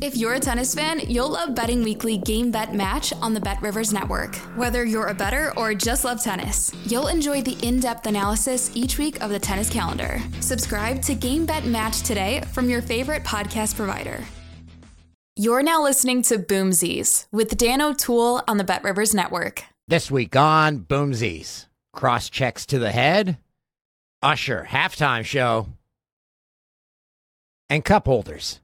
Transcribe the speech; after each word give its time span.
If 0.00 0.16
you're 0.16 0.34
a 0.34 0.40
tennis 0.40 0.76
fan, 0.76 1.00
you'll 1.08 1.30
love 1.30 1.56
Betting 1.56 1.82
Weekly 1.82 2.18
Game 2.18 2.52
Bet 2.52 2.72
Match 2.72 3.12
on 3.14 3.34
the 3.34 3.40
Bet 3.40 3.60
Rivers 3.60 3.92
Network. 3.92 4.36
Whether 4.54 4.84
you're 4.84 5.08
a 5.08 5.14
better 5.14 5.52
or 5.56 5.74
just 5.74 6.04
love 6.04 6.22
tennis, 6.22 6.72
you'll 6.86 7.08
enjoy 7.08 7.42
the 7.42 7.58
in 7.66 7.80
depth 7.80 8.06
analysis 8.06 8.70
each 8.76 8.96
week 8.96 9.20
of 9.20 9.30
the 9.30 9.40
tennis 9.40 9.68
calendar. 9.68 10.20
Subscribe 10.38 11.02
to 11.02 11.16
Game 11.16 11.46
Bet 11.46 11.64
Match 11.64 12.02
today 12.02 12.42
from 12.52 12.70
your 12.70 12.80
favorite 12.80 13.24
podcast 13.24 13.74
provider. 13.74 14.22
You're 15.34 15.64
now 15.64 15.82
listening 15.82 16.22
to 16.22 16.38
Boomsies 16.38 17.26
with 17.32 17.56
Dan 17.56 17.80
O'Toole 17.82 18.42
on 18.46 18.56
the 18.56 18.64
Bet 18.64 18.84
Rivers 18.84 19.14
Network. 19.14 19.64
This 19.88 20.12
week 20.12 20.36
on 20.36 20.80
Boomsies, 20.80 21.66
cross 21.92 22.30
checks 22.30 22.66
to 22.66 22.78
the 22.78 22.92
head, 22.92 23.38
Usher 24.22 24.68
halftime 24.70 25.24
show, 25.24 25.66
and 27.68 27.84
cup 27.84 28.06
holders 28.06 28.60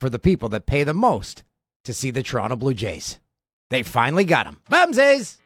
for 0.00 0.10
the 0.10 0.18
people 0.18 0.48
that 0.50 0.66
pay 0.66 0.84
the 0.84 0.94
most 0.94 1.42
to 1.84 1.94
see 1.94 2.10
the 2.10 2.22
Toronto 2.22 2.56
Blue 2.56 2.74
Jays. 2.74 3.18
They 3.70 3.82
finally 3.82 4.24
got 4.24 4.44
them. 4.44 4.60
Boomsies! 4.70 5.38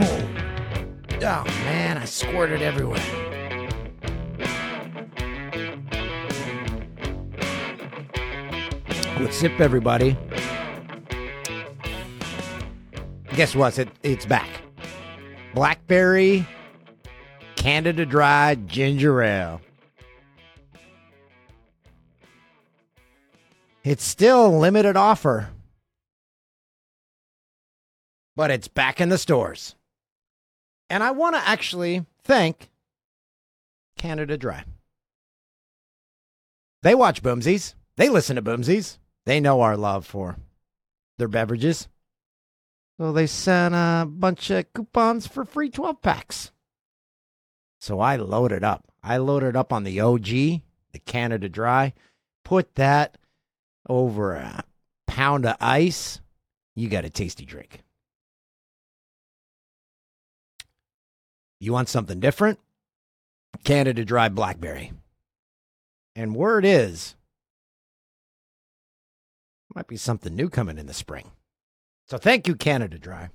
Oh. 0.00 0.28
oh 1.22 1.44
man, 1.64 1.98
I 1.98 2.04
squirted 2.04 2.62
everywhere. 2.62 3.00
Let's 9.20 9.36
sip, 9.36 9.58
everybody. 9.58 10.16
Guess 13.38 13.54
what? 13.54 13.78
It, 13.78 13.88
it's 14.02 14.26
back. 14.26 14.48
Blackberry 15.54 16.44
Canada 17.54 18.04
Dry 18.04 18.56
Ginger 18.56 19.22
Ale. 19.22 19.60
It's 23.84 24.02
still 24.02 24.58
limited 24.58 24.96
offer, 24.96 25.50
but 28.34 28.50
it's 28.50 28.66
back 28.66 29.00
in 29.00 29.08
the 29.08 29.16
stores. 29.16 29.76
And 30.90 31.04
I 31.04 31.12
want 31.12 31.36
to 31.36 31.48
actually 31.48 32.04
thank 32.24 32.68
Canada 33.96 34.36
Dry. 34.36 34.64
They 36.82 36.96
watch 36.96 37.22
Boomsies. 37.22 37.76
They 37.94 38.08
listen 38.08 38.34
to 38.34 38.42
Boomsies. 38.42 38.98
They 39.26 39.38
know 39.38 39.60
our 39.60 39.76
love 39.76 40.04
for 40.04 40.38
their 41.18 41.28
beverages. 41.28 41.86
So 42.98 43.12
they 43.12 43.28
sent 43.28 43.74
a 43.74 44.06
bunch 44.08 44.50
of 44.50 44.72
coupons 44.72 45.26
for 45.26 45.44
free 45.44 45.70
12 45.70 46.02
packs. 46.02 46.50
So 47.80 48.00
I 48.00 48.16
loaded 48.16 48.64
up. 48.64 48.90
I 49.04 49.18
loaded 49.18 49.54
up 49.54 49.72
on 49.72 49.84
the 49.84 50.00
OG, 50.00 50.26
the 50.26 50.98
Canada 51.06 51.48
Dry, 51.48 51.92
put 52.44 52.74
that 52.74 53.16
over 53.88 54.34
a 54.34 54.64
pound 55.06 55.46
of 55.46 55.56
ice. 55.60 56.20
You 56.74 56.88
got 56.88 57.04
a 57.04 57.10
tasty 57.10 57.44
drink. 57.44 57.84
You 61.60 61.72
want 61.72 61.88
something 61.88 62.18
different? 62.18 62.58
Canada 63.64 64.04
Dry 64.04 64.28
Blackberry. 64.28 64.92
And 66.16 66.34
word 66.34 66.64
is, 66.64 67.14
might 69.74 69.86
be 69.86 69.96
something 69.96 70.34
new 70.34 70.48
coming 70.48 70.78
in 70.78 70.86
the 70.86 70.94
spring. 70.94 71.30
So 72.08 72.16
thank 72.16 72.48
you, 72.48 72.56
Canada 72.56 72.98
Dry. 72.98 73.28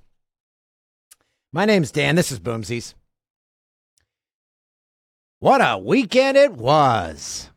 My 1.52 1.64
name's 1.64 1.92
Dan. 1.92 2.16
This 2.16 2.32
is 2.32 2.40
Boomsies. 2.40 2.94
What 5.38 5.60
a 5.60 5.78
weekend 5.78 6.36
it 6.36 6.52
was. 6.52 7.50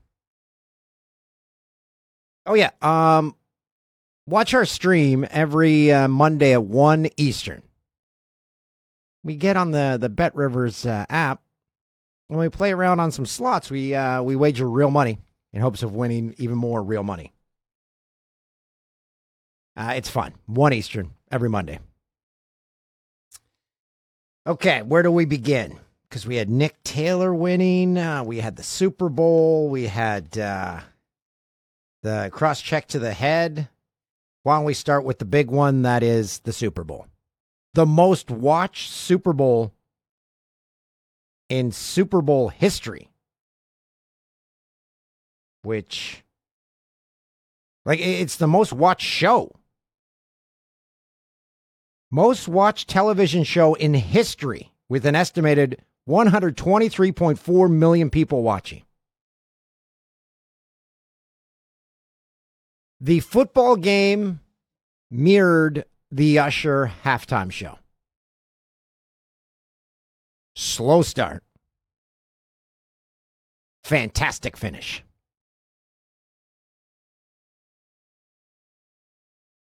Oh 2.46 2.54
yeah, 2.54 2.70
um 2.82 3.36
watch 4.28 4.54
our 4.54 4.66
stream 4.66 5.26
every 5.32 5.92
uh, 5.92 6.08
Monday 6.08 6.54
at 6.54 6.64
1 6.64 7.10
Eastern. 7.18 7.64
We 9.24 9.36
get 9.36 9.58
on 9.58 9.72
the 9.72 9.98
the 10.00 10.10
Bet 10.10 10.36
Rivers 10.36 10.86
uh, 10.86 11.06
app 11.10 11.42
and 12.30 12.38
we 12.38 12.50
play 12.50 12.72
around 12.72 13.00
on 13.00 13.12
some 13.12 13.26
slots. 13.26 13.72
We 13.72 13.96
uh 13.96 14.22
we 14.22 14.36
wager 14.36 14.70
real 14.70 14.92
money 14.92 15.18
in 15.52 15.62
hopes 15.62 15.82
of 15.82 15.94
winning 15.96 16.36
even 16.38 16.58
more 16.58 16.84
real 16.84 17.04
money. 17.04 17.34
Uh, 19.78 19.94
it's 19.96 20.10
fun. 20.10 20.34
1 20.48 20.74
Eastern 20.74 21.12
every 21.32 21.50
Monday. 21.50 21.80
Okay, 24.48 24.82
where 24.82 25.04
do 25.04 25.12
we 25.12 25.26
begin? 25.26 25.78
Because 26.10 26.26
we 26.26 26.38
had 26.38 26.50
Nick 26.50 26.82
Taylor 26.84 27.34
winning. 27.34 27.98
Uh, 27.98 28.24
we 28.24 28.40
had 28.40 28.56
the 28.56 28.64
Super 28.64 29.08
Bowl. 29.08 29.70
We 29.70 29.84
had 29.84 30.36
uh, 30.38 30.80
the 32.02 32.30
cross 32.34 32.60
check 32.60 32.88
to 32.88 33.00
the 33.00 33.14
head. 33.14 33.70
Why 34.42 34.56
don't 34.56 34.66
we 34.66 34.74
start 34.74 35.04
with 35.04 35.20
the 35.20 35.26
big 35.26 35.52
one 35.52 35.84
that 35.84 36.02
is 36.02 36.40
the 36.40 36.54
Super 36.54 36.84
Bowl? 36.84 37.06
The 37.76 37.86
most 37.86 38.32
watched 38.32 38.90
Super 38.90 39.34
Bowl 39.34 39.74
in 41.50 41.72
Super 41.72 42.22
Bowl 42.22 42.48
history. 42.48 43.10
Which, 45.62 46.24
like, 47.86 48.00
it's 48.00 48.38
the 48.38 48.48
most 48.48 48.72
watched 48.72 49.06
show 49.06 49.52
most 52.10 52.48
watched 52.48 52.90
television 52.90 53.44
show 53.44 53.74
in 53.74 53.94
history 53.94 54.72
with 54.90 55.06
an 55.06 55.16
estimated 55.16 55.82
123.4 56.08 57.72
million 57.72 58.10
people 58.10 58.44
watching. 58.44 58.84
The 63.00 63.20
football 63.20 63.76
game 63.76 64.40
mirrored 65.12 65.86
the 66.12 66.40
Usher 66.40 66.92
halftime 67.04 67.52
show. 67.52 67.78
Slow 70.56 71.04
start. 71.04 71.44
Fantastic 73.84 74.58
finish. 74.58 75.04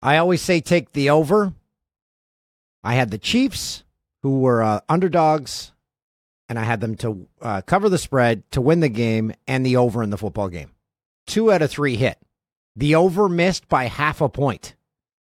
I 0.01 0.17
always 0.17 0.41
say 0.41 0.61
take 0.61 0.93
the 0.93 1.09
over 1.09 1.53
I 2.87 2.93
had 2.93 3.11
the 3.11 3.17
Chiefs, 3.17 3.83
who 4.23 4.39
were 4.39 4.63
uh, 4.63 4.79
underdogs, 4.87 5.73
and 6.47 6.57
I 6.57 6.63
had 6.63 6.79
them 6.79 6.95
to 6.95 7.27
uh, 7.41 7.61
cover 7.63 7.89
the 7.89 7.97
spread 7.97 8.49
to 8.51 8.61
win 8.61 8.79
the 8.79 8.87
game 8.87 9.33
and 9.45 9.65
the 9.65 9.75
over 9.75 10.01
in 10.03 10.09
the 10.09 10.17
football 10.17 10.47
game. 10.47 10.71
Two 11.25 11.51
out 11.51 11.61
of 11.61 11.69
three 11.69 11.97
hit. 11.97 12.17
The 12.77 12.95
over 12.95 13.27
missed 13.27 13.67
by 13.67 13.87
half 13.87 14.21
a 14.21 14.29
point. 14.29 14.73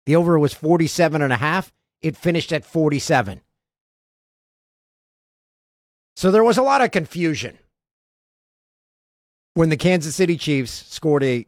The 0.06 0.18
over 0.18 0.38
was 0.38 0.54
47 0.54 1.22
and 1.22 1.32
a 1.32 1.38
half. 1.38 1.72
It 2.02 2.18
finished 2.18 2.52
at 2.52 2.66
47. 2.66 3.40
So 6.18 6.30
there 6.30 6.44
was 6.44 6.58
a 6.58 6.64
lot 6.64 6.82
of 6.82 6.92
confusion 6.92 7.58
when 9.54 9.70
the 9.70 9.78
Kansas 9.78 10.16
City 10.16 10.36
Chiefs 10.36 10.86
scored 10.90 11.24
a 11.24 11.48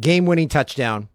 game 0.00 0.26
winning 0.26 0.48
touchdown. 0.48 1.08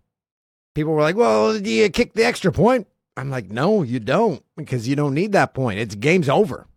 People 0.76 0.92
were 0.92 1.04
like, 1.04 1.16
well, 1.16 1.58
do 1.58 1.70
you 1.70 1.90
kick 1.90 2.16
the 2.16 2.26
extra 2.26 2.52
point? 2.52 2.86
I'm 3.18 3.30
like, 3.30 3.50
no, 3.50 3.84
you 3.84 4.00
don't, 4.00 4.44
because 4.56 4.88
you 4.88 4.96
don't 4.96 5.14
need 5.14 5.34
that 5.34 5.54
point. 5.54 5.80
It's 5.80 5.96
game's 5.96 6.30
over. 6.30 6.68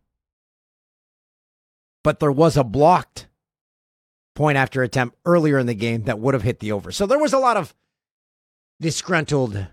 But 2.03 2.19
there 2.19 2.33
was 2.33 2.57
a 2.57 2.65
blocked 2.65 3.29
point 4.35 4.59
after 4.59 4.83
attempt 4.83 5.17
earlier 5.25 5.59
in 5.59 5.67
the 5.67 5.75
game 5.75 6.05
that 6.05 6.19
would 6.19 6.35
have 6.35 6.43
hit 6.43 6.61
the 6.61 6.73
over. 6.73 6.91
So 6.91 7.07
there 7.07 7.19
was 7.19 7.33
a 7.33 7.39
lot 7.39 7.57
of 7.57 7.75
disgruntled 8.81 9.67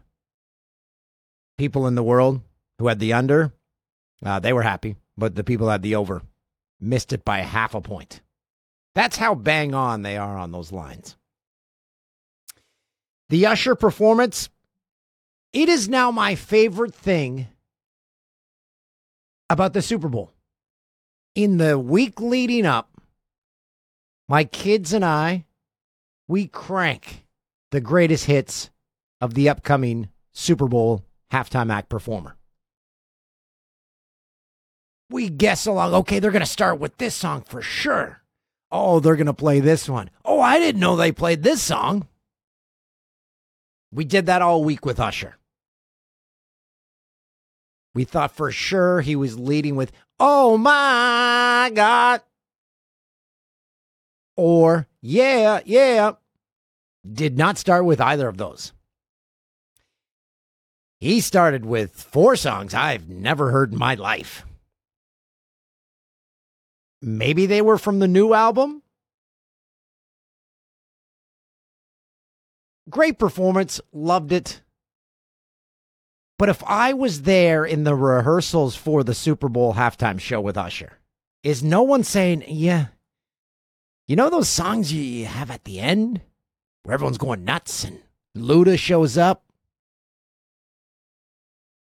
people 1.58 1.88
in 1.88 1.96
the 1.96 2.04
world 2.04 2.42
who 2.78 2.88
had 2.88 3.00
the 3.00 3.14
under. 3.14 3.52
Uh, 4.24 4.40
they 4.40 4.54
were 4.54 4.62
happy, 4.62 4.96
but 5.18 5.36
the 5.36 5.44
people 5.44 5.70
had 5.70 5.82
the 5.82 5.96
over 5.96 6.22
missed 6.80 7.14
it 7.14 7.26
by 7.26 7.40
half 7.40 7.76
a 7.76 7.82
point. 7.82 8.22
That's 8.96 9.18
how 9.18 9.36
bang 9.36 9.74
on 9.74 10.02
they 10.02 10.18
are 10.18 10.38
on 10.38 10.52
those 10.52 10.72
lines. 10.72 11.16
The 13.30 13.46
Usher 13.46 13.76
performance 13.76 14.50
it 15.54 15.69
is 15.69 15.90
now 15.90 16.12
my 16.12 16.36
favorite 16.36 16.94
thing 16.94 17.48
about 19.50 19.74
the 19.74 19.81
Super 19.81 20.07
Bowl. 20.07 20.31
In 21.36 21.57
the 21.57 21.80
week 21.80 22.22
leading 22.22 22.66
up, 22.66 22.90
my 24.28 24.44
kids 24.44 24.94
and 24.94 25.04
I, 25.04 25.46
we 26.28 26.48
crank 26.48 27.25
the 27.72 27.81
greatest 27.81 28.25
hits 28.25 28.69
of 29.22 29.34
the 29.34 29.50
upcoming 29.50 30.10
Super 30.34 30.68
Bowl 30.68 31.04
halftime 31.31 31.72
act 31.72 31.90
performer. 31.90 32.36
We 35.10 35.30
guess 35.30 35.66
along, 35.66 35.96
okay, 35.96 36.19
they're 36.19 36.30
going 36.30 36.42
to 36.42 36.46
start 36.46 36.80
with 36.80 36.98
this 36.98 37.16
song 37.16 37.42
for 37.42 37.63
sure. 37.63 38.22
Oh, 38.72 39.00
they're 39.00 39.16
going 39.16 39.25
to 39.25 39.34
play 39.34 39.60
this 39.60 39.90
one. 39.90 40.12
Oh, 40.24 40.40
I 40.40 40.60
didn't 40.60 40.81
know 40.81 40.96
they 40.96 41.12
played 41.12 41.42
this 41.42 41.63
song. 41.63 42.07
We 43.92 44.06
did 44.06 44.28
that 44.28 44.44
all 44.44 44.63
week 44.63 44.86
with 44.86 45.00
Usher. 45.00 45.38
We 48.00 48.06
thought 48.06 48.31
for 48.31 48.50
sure 48.50 49.01
he 49.01 49.18
was 49.18 49.38
leading 49.38 49.75
with, 49.75 49.92
Oh 50.22 50.57
my 50.57 51.69
God. 51.75 52.22
Or, 54.38 54.88
Yeah, 55.01 55.60
yeah. 55.66 56.13
Did 57.06 57.38
not 57.38 57.57
start 57.57 57.84
with 57.84 58.00
either 58.00 58.30
of 58.30 58.38
those. 58.38 58.72
He 61.01 61.19
started 61.19 61.66
with 61.66 61.92
four 61.92 62.38
songs 62.38 62.74
I've 62.74 63.10
never 63.10 63.51
heard 63.51 63.74
in 63.74 63.78
my 63.78 63.96
life. 63.96 64.46
Maybe 67.01 67.48
they 67.48 67.62
were 67.62 67.78
from 67.78 68.00
the 68.00 68.07
new 68.07 68.34
album. 68.34 68.81
Great 72.90 73.19
performance, 73.19 73.81
loved 73.92 74.31
it. 74.31 74.62
But 76.39 76.47
if 76.47 76.63
I 76.63 76.94
was 76.94 77.24
there 77.24 77.65
in 77.65 77.83
the 77.83 77.94
rehearsals 77.94 78.74
for 78.74 79.03
the 79.03 79.13
Super 79.13 79.50
Bowl 79.50 79.74
halftime 79.74 80.21
show 80.21 80.39
with 80.39 80.57
Usher, 80.57 80.94
is 81.44 81.62
no 81.62 81.83
one 81.83 82.06
saying, 82.06 82.45
yeah, 82.47 82.88
you 84.07 84.15
know 84.15 84.30
those 84.30 84.47
songs 84.47 84.94
you 84.94 85.25
have 85.25 85.51
at 85.51 85.65
the 85.65 85.81
end 85.81 86.21
where 86.83 86.94
everyone's 86.94 87.18
going 87.18 87.44
nuts 87.44 87.83
and 87.83 88.00
Luda 88.38 88.80
shows 88.80 89.18
up? 89.18 89.44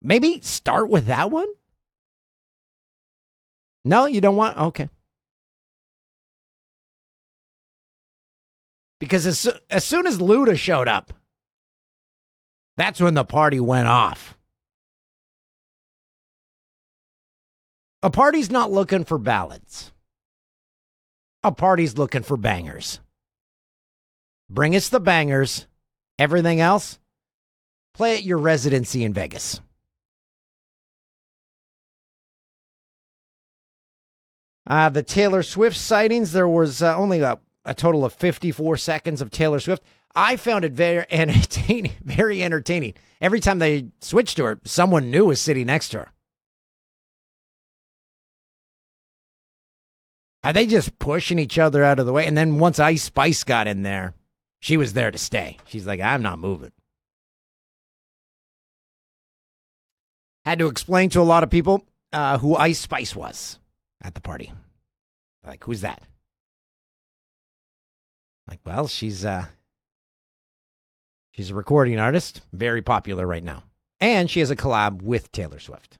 Maybe 0.03 0.39
start 0.41 0.87
with 0.87 1.07
that 1.07 1.31
one? 1.31 1.47
No, 3.83 4.05
you 4.05 4.21
don't 4.21 4.35
want? 4.35 4.55
Okay. 4.55 4.87
Because 8.99 9.25
as, 9.25 9.49
as 9.71 9.83
soon 9.83 10.05
as 10.05 10.19
Luda 10.19 10.55
showed 10.55 10.87
up, 10.87 11.11
that's 12.77 13.01
when 13.01 13.15
the 13.15 13.25
party 13.25 13.59
went 13.59 13.87
off. 13.87 14.37
A 18.03 18.09
party's 18.09 18.51
not 18.51 18.69
looking 18.69 19.05
for 19.05 19.17
ballads. 19.17 19.93
A 21.41 21.53
party's 21.53 21.97
looking 21.97 22.21
for 22.21 22.35
bangers. 22.35 22.99
Bring 24.49 24.75
us 24.75 24.89
the 24.89 24.99
bangers. 24.99 25.67
Everything 26.19 26.59
else, 26.59 26.99
play 27.93 28.15
at 28.15 28.23
your 28.23 28.37
residency 28.37 29.03
in 29.03 29.13
Vegas. 29.13 29.61
Uh, 34.67 34.89
the 34.89 35.01
Taylor 35.01 35.41
Swift 35.41 35.75
sightings, 35.75 36.33
there 36.33 36.47
was 36.47 36.83
uh, 36.83 36.95
only 36.95 37.21
a, 37.21 37.39
a 37.65 37.73
total 37.73 38.05
of 38.05 38.13
54 38.13 38.77
seconds 38.77 39.21
of 39.21 39.31
Taylor 39.31 39.59
Swift. 39.59 39.81
I 40.13 40.35
found 40.35 40.65
it 40.65 40.73
very 40.73 41.05
entertaining, 41.09 41.93
very 42.03 42.43
entertaining. 42.43 42.93
Every 43.21 43.39
time 43.39 43.59
they 43.59 43.87
switched 44.01 44.37
to 44.37 44.43
her, 44.43 44.59
someone 44.65 45.09
new 45.09 45.25
was 45.25 45.39
sitting 45.41 45.67
next 45.67 45.89
to 45.89 45.99
her. 45.99 46.13
Are 50.43 50.53
they 50.53 50.65
just 50.65 50.99
pushing 50.99 51.39
each 51.39 51.57
other 51.57 51.83
out 51.83 51.99
of 51.99 52.05
the 52.05 52.13
way? 52.13 52.25
And 52.27 52.37
then 52.37 52.59
once 52.59 52.79
Ice 52.79 53.03
Spice 53.03 53.43
got 53.43 53.67
in 53.67 53.83
there, 53.83 54.13
she 54.59 54.77
was 54.77 54.93
there 54.93 55.11
to 55.11 55.17
stay. 55.17 55.57
She's 55.65 55.87
like, 55.87 56.01
I'm 56.01 56.21
not 56.21 56.39
moving. 56.39 56.71
Had 60.45 60.59
to 60.59 60.67
explain 60.67 61.09
to 61.11 61.21
a 61.21 61.23
lot 61.23 61.43
of 61.43 61.49
people 61.49 61.85
uh, 62.11 62.37
who 62.37 62.55
Ice 62.55 62.79
Spice 62.79 63.15
was 63.15 63.59
at 64.01 64.13
the 64.13 64.21
party. 64.21 64.51
Like, 65.45 65.63
who's 65.63 65.81
that? 65.81 66.01
Like, 68.49 68.59
well, 68.65 68.87
she's 68.87 69.23
uh 69.23 69.45
she's 71.31 71.49
a 71.49 71.55
recording 71.55 71.97
artist, 71.97 72.41
very 72.51 72.81
popular 72.81 73.25
right 73.25 73.43
now. 73.43 73.63
And 74.01 74.29
she 74.29 74.41
has 74.41 74.51
a 74.51 74.55
collab 74.55 75.01
with 75.01 75.31
Taylor 75.31 75.59
Swift. 75.59 75.97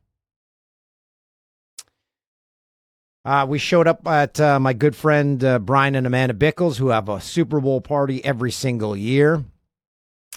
Uh, 3.25 3.45
we 3.47 3.57
showed 3.57 3.87
up 3.87 4.05
at 4.07 4.39
uh, 4.39 4.59
my 4.59 4.73
good 4.73 4.95
friend 4.95 5.43
uh, 5.43 5.59
Brian 5.59 5.95
and 5.95 6.05
Amanda 6.05 6.33
Bickles, 6.33 6.77
who 6.77 6.89
have 6.89 7.07
a 7.07 7.21
Super 7.21 7.61
Bowl 7.61 7.79
party 7.79 8.23
every 8.25 8.51
single 8.51 8.97
year. 8.97 9.43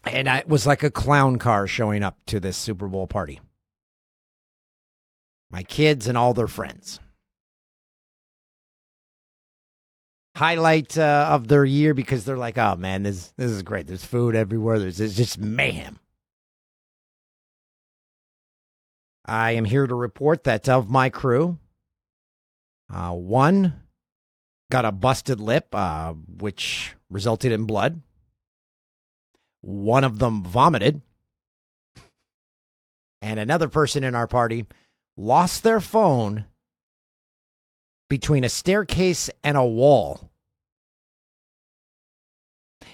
And 0.05 0.29
it 0.29 0.49
was 0.49 0.67
like 0.67 0.85
a 0.85 0.91
clown 0.91 1.39
car 1.39 1.67
showing 1.67 2.05
up 2.05 2.17
to 2.27 2.39
this 2.39 2.57
Super 2.57 2.87
Bowl 2.87 3.09
party. 3.09 3.41
My 5.51 5.65
kids 5.65 6.07
and 6.07 6.17
all 6.17 6.33
their 6.33 6.47
friends. 6.47 7.01
highlight 10.37 10.99
uh, 10.99 11.29
of 11.31 11.49
their 11.49 11.65
year 11.65 11.95
because 11.95 12.25
they're 12.25 12.37
like, 12.37 12.59
oh 12.59 12.77
man, 12.77 13.03
this 13.03 13.33
this 13.37 13.51
is 13.51 13.63
great. 13.63 13.87
There's 13.87 14.05
food 14.05 14.37
everywhere. 14.37 14.79
There's 14.79 15.01
it's 15.01 15.15
just 15.15 15.39
mayhem. 15.39 15.99
I 19.25 19.53
am 19.53 19.65
here 19.65 19.87
to 19.87 19.95
report 19.95 20.45
that 20.45 20.69
of 20.69 20.89
my 20.89 21.09
crew, 21.09 21.59
uh, 22.93 23.13
one 23.13 23.83
got 24.71 24.85
a 24.85 24.93
busted 24.93 25.41
lip, 25.41 25.69
uh, 25.73 26.13
which 26.13 26.95
resulted 27.11 27.53
in 27.53 27.65
blood. 27.65 28.01
One 29.61 30.05
of 30.05 30.19
them 30.19 30.43
vomited, 30.45 31.01
and 33.21 33.41
another 33.41 33.69
person 33.69 34.05
in 34.05 34.15
our 34.15 34.27
party 34.27 34.67
lost 35.17 35.63
their 35.63 35.81
phone 35.81 36.45
between 38.09 38.45
a 38.45 38.49
staircase 38.49 39.31
and 39.43 39.57
a 39.57 39.65
wall. 39.65 40.31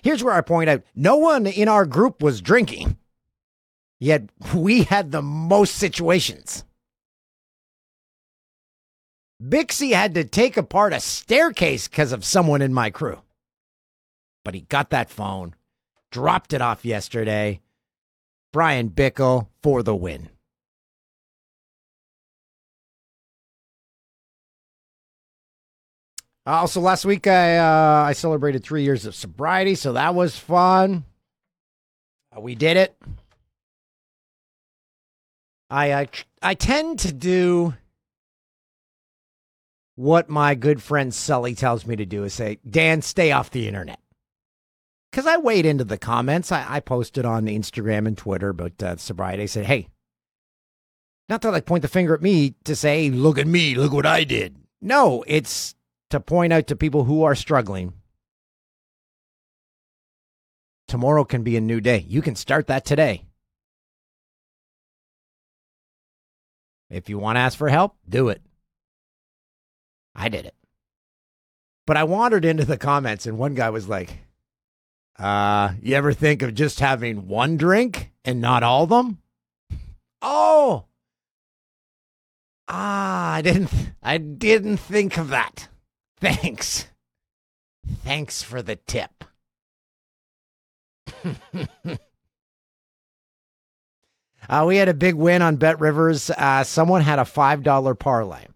Here's 0.03 0.25
where 0.25 0.35
I 0.35 0.41
point 0.41 0.71
out 0.71 0.83
no 0.95 1.17
one 1.17 1.47
in 1.47 1.69
our 1.69 1.85
group 1.85 2.23
was 2.23 2.41
drinking, 2.41 2.97
yet 4.01 4.31
we 4.55 4.85
had 4.85 5.13
the 5.13 5.23
most 5.23 5.75
situations. 5.75 6.65
Bixie 9.43 9.93
had 9.93 10.15
to 10.15 10.25
take 10.25 10.57
apart 10.57 10.93
a 10.93 11.01
staircase 11.01 11.89
because 11.89 12.13
of 12.13 12.25
someone 12.25 12.63
in 12.63 12.73
my 12.73 12.91
crew. 12.91 13.23
But 14.45 14.55
he 14.55 14.61
got 14.63 14.91
that 14.91 15.11
phone, 15.11 15.55
dropped 16.11 16.53
it 16.53 16.63
off 16.63 16.85
yesterday. 16.85 17.61
Brian 18.53 18.91
Bickle 18.91 19.49
for 19.63 19.83
the 19.83 19.97
win. 19.97 20.29
Also, 26.45 26.81
last 26.81 27.05
week 27.05 27.27
I 27.27 27.59
uh, 27.59 28.05
I 28.05 28.13
celebrated 28.13 28.65
three 28.65 28.83
years 28.83 29.07
of 29.07 29.15
sobriety, 29.15 29.77
so 29.77 29.93
that 29.93 30.15
was 30.15 30.37
fun. 30.37 31.05
Uh, 32.37 32.41
we 32.41 32.57
did 32.57 32.77
it. 32.77 32.97
I 35.71 35.93
I, 35.95 36.09
I 36.43 36.55
tend 36.55 36.99
to 37.01 37.13
do 37.13 37.75
what 39.95 40.29
my 40.29 40.55
good 40.55 40.83
friend 40.83 41.13
Sully 41.13 41.55
tells 41.55 41.87
me 41.87 41.97
to 41.97 42.07
do 42.07 42.25
is 42.25 42.35
say, 42.35 42.59
Dan, 42.69 43.03
stay 43.03 43.33
off 43.33 43.51
the 43.51 43.69
internet. 43.69 44.01
Because 45.11 45.27
I 45.27 45.37
weighed 45.37 45.67
into 45.67 45.85
the 45.85 45.99
comments. 45.99 46.51
I, 46.51 46.65
I 46.67 46.81
posted 46.81 47.25
on 47.25 47.45
Instagram 47.45 48.07
and 48.07 48.17
Twitter 48.17 48.49
about 48.49 48.83
uh, 48.83 48.97
sobriety. 48.97 49.47
Said, 49.47 49.67
hey, 49.67 49.89
not 51.29 51.43
to 51.43 51.51
like 51.51 51.67
point 51.67 51.83
the 51.83 51.89
finger 51.89 52.15
at 52.15 52.23
me 52.23 52.55
to 52.65 52.75
say, 52.75 53.11
look 53.11 53.39
at 53.39 53.47
me, 53.47 53.75
look 53.75 53.93
what 53.93 54.07
I 54.07 54.25
did. 54.25 54.57
No, 54.81 55.23
it's 55.27 55.75
to 56.11 56.21
point 56.21 56.53
out 56.53 56.67
to 56.69 56.77
people 56.77 57.05
who 57.05 57.23
are 57.23 57.35
struggling 57.35 57.93
tomorrow 60.93 61.25
can 61.25 61.43
be 61.43 61.57
a 61.57 61.61
new 61.61 61.81
day. 61.81 62.05
You 62.07 62.21
can 62.21 62.37
start 62.37 62.67
that 62.67 62.85
today. 62.85 63.25
If 66.91 67.09
you 67.09 67.19
want 67.19 67.37
to 67.37 67.41
ask 67.41 67.57
for 67.57 67.71
help, 67.71 67.97
do 68.07 68.29
it. 68.29 68.43
I 70.15 70.29
did 70.29 70.47
it. 70.47 70.55
But 71.87 71.97
I 71.97 72.05
wandered 72.05 72.45
into 72.45 72.65
the 72.65 72.79
comments 72.79 73.27
and 73.27 73.39
one 73.39 73.55
guy 73.55 73.71
was 73.71 73.89
like, 73.89 74.19
uh, 75.19 75.73
you 75.83 75.95
ever 75.95 76.13
think 76.13 76.43
of 76.43 76.55
just 76.55 76.81
having 76.81 77.29
one 77.29 77.57
drink 77.57 78.13
and 78.25 78.41
not 78.41 78.63
all 78.63 78.85
of 78.85 78.91
them? 78.91 79.19
Oh. 80.21 80.85
Ah, 82.69 83.35
I 83.35 83.43
didn't 83.43 83.71
I 84.03 84.19
didn't 84.19 84.79
think 84.79 85.19
of 85.19 85.29
that. 85.29 85.69
Thanks. 86.21 86.87
Thanks 88.05 88.43
for 88.43 88.63
the 88.63 88.77
tip. 88.77 89.25
uh, 94.49 94.65
we 94.67 94.77
had 94.77 94.89
a 94.89 94.95
big 94.95 95.17
win 95.17 95.43
on 95.43 95.57
Bet 95.57 95.81
Rivers. 95.81 96.31
Uh, 96.31 96.63
someone 96.63 97.03
had 97.03 97.19
a 97.19 97.23
$5 97.23 97.99
parlay 97.99 98.47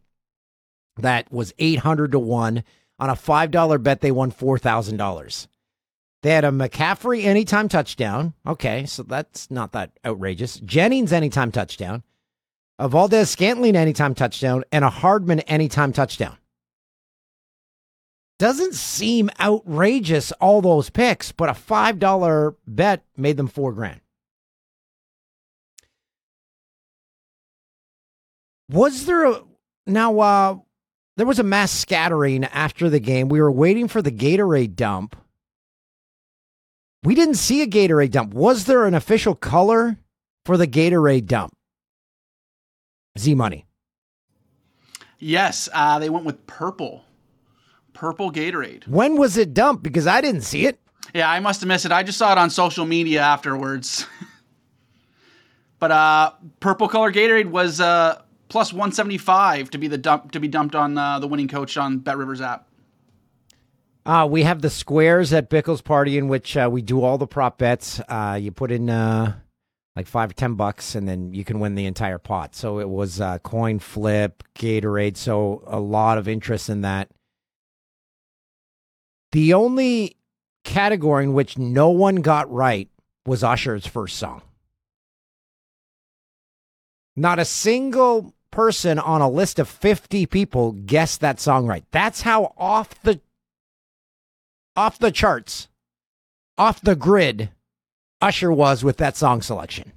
that 0.96 1.30
was 1.32 1.52
800 1.58 2.12
to 2.12 2.18
1 2.18 2.64
On 2.98 3.10
a 3.10 3.14
$5 3.14 3.82
bet, 3.82 4.00
they 4.00 4.10
won 4.10 4.32
$4,000. 4.32 5.46
They 6.22 6.30
had 6.30 6.44
a 6.44 6.50
McCaffrey 6.50 7.24
anytime 7.24 7.68
touchdown. 7.68 8.34
Okay, 8.46 8.86
so 8.86 9.02
that's 9.02 9.50
not 9.50 9.72
that 9.72 9.92
outrageous. 10.04 10.58
Jennings 10.60 11.12
anytime 11.12 11.52
touchdown. 11.52 12.02
A 12.78 12.88
Valdes 12.88 13.30
Scantling 13.30 13.76
anytime 13.76 14.14
touchdown 14.14 14.64
and 14.72 14.84
a 14.84 14.90
Hardman 14.90 15.40
anytime 15.40 15.92
touchdown. 15.92 16.36
Doesn't 18.38 18.74
seem 18.74 19.30
outrageous, 19.40 20.30
all 20.32 20.60
those 20.60 20.90
picks, 20.90 21.32
but 21.32 21.48
a 21.48 21.52
$5 21.52 22.56
bet 22.66 23.02
made 23.16 23.36
them 23.38 23.46
four 23.46 23.72
grand. 23.72 24.00
Was 28.68 29.06
there 29.06 29.30
a 29.30 29.42
now 29.86 30.18
uh 30.18 30.58
there 31.16 31.26
was 31.26 31.38
a 31.38 31.44
mass 31.44 31.72
scattering 31.72 32.44
after 32.44 32.90
the 32.90 33.00
game. 33.00 33.28
We 33.28 33.40
were 33.40 33.50
waiting 33.50 33.88
for 33.88 34.02
the 34.02 34.10
Gatorade 34.12 34.76
dump. 34.76 35.16
We 37.02 37.14
didn't 37.14 37.36
see 37.36 37.62
a 37.62 37.66
Gatorade 37.66 38.10
dump. 38.10 38.34
Was 38.34 38.64
there 38.64 38.84
an 38.84 38.94
official 38.94 39.34
color 39.34 39.98
for 40.44 40.56
the 40.56 40.66
Gatorade 40.66 41.26
dump? 41.26 41.52
Z 43.18 43.34
Money. 43.34 43.66
Yes, 45.18 45.68
uh, 45.72 45.98
they 45.98 46.10
went 46.10 46.26
with 46.26 46.46
purple. 46.46 47.04
Purple 47.94 48.30
Gatorade. 48.30 48.86
When 48.86 49.16
was 49.16 49.38
it 49.38 49.54
dumped? 49.54 49.82
Because 49.82 50.06
I 50.06 50.20
didn't 50.20 50.42
see 50.42 50.66
it. 50.66 50.78
Yeah, 51.14 51.30
I 51.30 51.40
must 51.40 51.60
have 51.60 51.68
missed 51.68 51.86
it. 51.86 51.92
I 51.92 52.02
just 52.02 52.18
saw 52.18 52.32
it 52.32 52.38
on 52.38 52.50
social 52.50 52.84
media 52.84 53.22
afterwards. 53.22 54.06
but 55.78 55.90
uh, 55.90 56.32
purple 56.60 56.88
color 56.88 57.10
Gatorade 57.10 57.46
was 57.46 57.80
uh, 57.80 58.20
plus 58.48 58.72
175 58.72 59.70
to 59.70 59.78
be 59.78 59.88
the 59.88 59.98
dump 59.98 60.32
to 60.32 60.40
be 60.40 60.48
dumped 60.48 60.74
on 60.74 60.96
uh, 60.96 61.18
the 61.18 61.26
winning 61.26 61.48
coach 61.48 61.76
on 61.76 61.98
Bet 61.98 62.16
Rivers 62.16 62.40
app. 62.40 62.68
Uh, 64.04 64.26
we 64.30 64.44
have 64.44 64.62
the 64.62 64.70
squares 64.70 65.32
at 65.32 65.50
Bickle's 65.50 65.82
party 65.82 66.16
in 66.16 66.28
which 66.28 66.56
uh, 66.56 66.68
we 66.70 66.80
do 66.80 67.02
all 67.02 67.18
the 67.18 67.26
prop 67.26 67.58
bets. 67.58 68.00
Uh, 68.08 68.38
you 68.40 68.52
put 68.52 68.70
in 68.70 68.88
uh, 68.88 69.34
like 69.96 70.06
five 70.06 70.30
or 70.30 70.34
ten 70.34 70.54
bucks, 70.54 70.94
and 70.94 71.08
then 71.08 71.34
you 71.34 71.44
can 71.44 71.58
win 71.58 71.74
the 71.74 71.86
entire 71.86 72.18
pot. 72.18 72.54
So 72.54 72.78
it 72.78 72.88
was 72.88 73.20
uh, 73.20 73.38
coin 73.40 73.80
flip, 73.80 74.44
Gatorade. 74.54 75.16
So 75.16 75.64
a 75.66 75.80
lot 75.80 76.18
of 76.18 76.28
interest 76.28 76.68
in 76.68 76.82
that. 76.82 77.10
The 79.32 79.54
only 79.54 80.16
category 80.62 81.24
in 81.24 81.32
which 81.32 81.58
no 81.58 81.90
one 81.90 82.16
got 82.16 82.50
right 82.52 82.88
was 83.26 83.42
Usher's 83.42 83.86
first 83.86 84.18
song. 84.18 84.42
Not 87.16 87.40
a 87.40 87.44
single 87.44 88.35
person 88.50 88.98
on 88.98 89.20
a 89.20 89.28
list 89.28 89.58
of 89.58 89.68
50 89.68 90.26
people 90.26 90.72
guessed 90.72 91.20
that 91.20 91.40
song 91.40 91.66
right. 91.66 91.84
That's 91.90 92.22
how 92.22 92.54
off 92.56 93.00
the 93.02 93.20
off 94.76 94.98
the 94.98 95.10
charts, 95.10 95.68
off 96.58 96.80
the 96.80 96.96
grid 96.96 97.50
Usher 98.20 98.50
was 98.50 98.82
with 98.82 98.96
that 98.96 99.16
song 99.16 99.42
selection. 99.42 99.92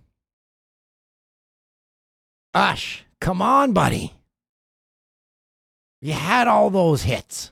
Ush, 2.53 3.03
come 3.22 3.41
on, 3.41 3.74
buddy. 3.74 4.13
You 6.01 6.13
had 6.13 6.48
all 6.48 6.70
those 6.70 7.03
hits. 7.03 7.51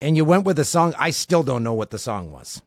And 0.00 0.16
you 0.16 0.24
went 0.24 0.44
with 0.44 0.58
a 0.58 0.64
song, 0.64 0.94
I 0.98 1.10
still 1.10 1.42
don't 1.42 1.64
know 1.64 1.72
what 1.72 1.90
the 1.90 1.98
song 1.98 2.30
was. 2.30 2.62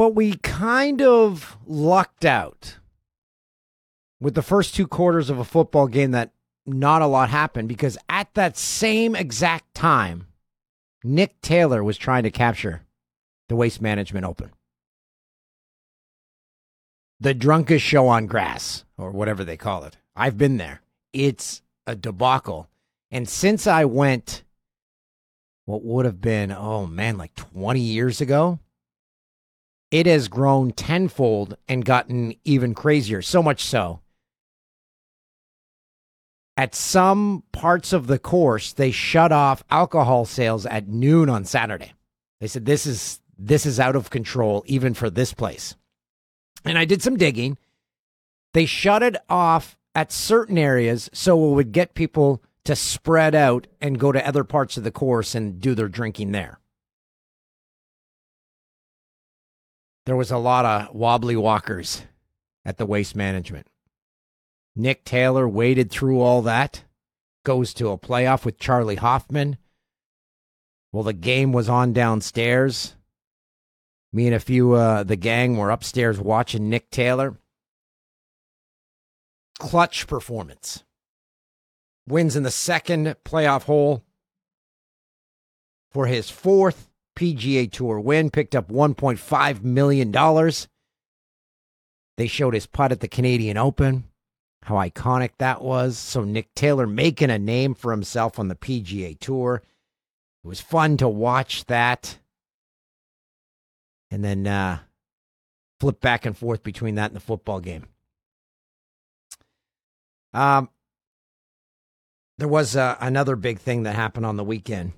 But 0.00 0.14
we 0.14 0.36
kind 0.36 1.02
of 1.02 1.58
lucked 1.66 2.24
out 2.24 2.78
with 4.18 4.34
the 4.34 4.40
first 4.40 4.74
two 4.74 4.86
quarters 4.86 5.28
of 5.28 5.38
a 5.38 5.44
football 5.44 5.88
game 5.88 6.12
that 6.12 6.32
not 6.64 7.02
a 7.02 7.06
lot 7.06 7.28
happened 7.28 7.68
because 7.68 7.98
at 8.08 8.32
that 8.32 8.56
same 8.56 9.14
exact 9.14 9.74
time, 9.74 10.26
Nick 11.04 11.38
Taylor 11.42 11.84
was 11.84 11.98
trying 11.98 12.22
to 12.22 12.30
capture 12.30 12.80
the 13.50 13.56
Waste 13.56 13.82
Management 13.82 14.24
Open. 14.24 14.52
The 17.20 17.34
drunkest 17.34 17.84
show 17.84 18.08
on 18.08 18.24
grass, 18.24 18.86
or 18.96 19.10
whatever 19.10 19.44
they 19.44 19.58
call 19.58 19.84
it. 19.84 19.98
I've 20.16 20.38
been 20.38 20.56
there. 20.56 20.80
It's 21.12 21.60
a 21.86 21.94
debacle. 21.94 22.70
And 23.10 23.28
since 23.28 23.66
I 23.66 23.84
went, 23.84 24.44
what 25.66 25.84
would 25.84 26.06
have 26.06 26.22
been, 26.22 26.50
oh 26.50 26.86
man, 26.86 27.18
like 27.18 27.34
20 27.34 27.80
years 27.80 28.22
ago, 28.22 28.60
it 29.90 30.06
has 30.06 30.28
grown 30.28 30.70
tenfold 30.72 31.56
and 31.68 31.84
gotten 31.84 32.34
even 32.44 32.74
crazier. 32.74 33.22
So 33.22 33.42
much 33.42 33.64
so. 33.64 34.00
At 36.56 36.74
some 36.74 37.42
parts 37.52 37.92
of 37.92 38.06
the 38.06 38.18
course, 38.18 38.72
they 38.72 38.90
shut 38.90 39.32
off 39.32 39.64
alcohol 39.70 40.26
sales 40.26 40.66
at 40.66 40.88
noon 40.88 41.28
on 41.28 41.44
Saturday. 41.44 41.94
They 42.40 42.46
said 42.46 42.66
this 42.66 42.86
is 42.86 43.20
this 43.38 43.64
is 43.64 43.80
out 43.80 43.96
of 43.96 44.10
control 44.10 44.62
even 44.66 44.92
for 44.92 45.08
this 45.08 45.32
place. 45.32 45.74
And 46.64 46.76
I 46.76 46.84
did 46.84 47.02
some 47.02 47.16
digging. 47.16 47.56
They 48.52 48.66
shut 48.66 49.02
it 49.02 49.16
off 49.30 49.78
at 49.94 50.12
certain 50.12 50.58
areas 50.58 51.08
so 51.14 51.50
it 51.50 51.54
would 51.54 51.72
get 51.72 51.94
people 51.94 52.42
to 52.64 52.76
spread 52.76 53.34
out 53.34 53.66
and 53.80 53.98
go 53.98 54.12
to 54.12 54.26
other 54.26 54.44
parts 54.44 54.76
of 54.76 54.84
the 54.84 54.90
course 54.90 55.34
and 55.34 55.60
do 55.60 55.74
their 55.74 55.88
drinking 55.88 56.32
there. 56.32 56.59
There 60.10 60.16
was 60.16 60.32
a 60.32 60.38
lot 60.38 60.64
of 60.64 60.92
wobbly 60.92 61.36
walkers 61.36 62.02
at 62.64 62.78
the 62.78 62.84
waste 62.84 63.14
management. 63.14 63.68
Nick 64.74 65.04
Taylor 65.04 65.48
waded 65.48 65.88
through 65.88 66.20
all 66.20 66.42
that, 66.42 66.82
goes 67.44 67.72
to 67.74 67.90
a 67.90 67.96
playoff 67.96 68.44
with 68.44 68.58
Charlie 68.58 68.96
Hoffman. 68.96 69.56
Well, 70.90 71.04
the 71.04 71.12
game 71.12 71.52
was 71.52 71.68
on 71.68 71.92
downstairs. 71.92 72.96
Me 74.12 74.26
and 74.26 74.34
a 74.34 74.40
few 74.40 74.72
uh 74.72 75.04
the 75.04 75.14
gang 75.14 75.56
were 75.56 75.70
upstairs 75.70 76.18
watching 76.18 76.68
Nick 76.68 76.90
Taylor. 76.90 77.38
Clutch 79.60 80.08
performance. 80.08 80.82
Wins 82.08 82.34
in 82.34 82.42
the 82.42 82.50
second 82.50 83.14
playoff 83.24 83.62
hole 83.62 84.02
for 85.92 86.08
his 86.08 86.30
fourth 86.30 86.89
PGA 87.20 87.70
Tour 87.70 88.00
win, 88.00 88.30
picked 88.30 88.56
up 88.56 88.70
$1.5 88.70 89.62
million. 89.62 90.10
They 92.16 92.26
showed 92.26 92.54
his 92.54 92.66
putt 92.66 92.92
at 92.92 93.00
the 93.00 93.08
Canadian 93.08 93.58
Open, 93.58 94.04
how 94.62 94.76
iconic 94.76 95.32
that 95.36 95.60
was. 95.60 95.98
So, 95.98 96.24
Nick 96.24 96.54
Taylor 96.54 96.86
making 96.86 97.28
a 97.28 97.38
name 97.38 97.74
for 97.74 97.90
himself 97.90 98.38
on 98.38 98.48
the 98.48 98.54
PGA 98.54 99.18
Tour. 99.18 99.62
It 100.42 100.48
was 100.48 100.62
fun 100.62 100.96
to 100.96 101.08
watch 101.08 101.66
that 101.66 102.18
and 104.10 104.24
then 104.24 104.46
uh, 104.46 104.78
flip 105.78 106.00
back 106.00 106.24
and 106.24 106.34
forth 106.34 106.62
between 106.62 106.94
that 106.94 107.10
and 107.10 107.16
the 107.16 107.20
football 107.20 107.60
game. 107.60 107.84
Um, 110.32 110.70
there 112.38 112.48
was 112.48 112.76
uh, 112.76 112.96
another 112.98 113.36
big 113.36 113.58
thing 113.58 113.82
that 113.82 113.94
happened 113.94 114.24
on 114.24 114.36
the 114.36 114.44
weekend. 114.44 114.92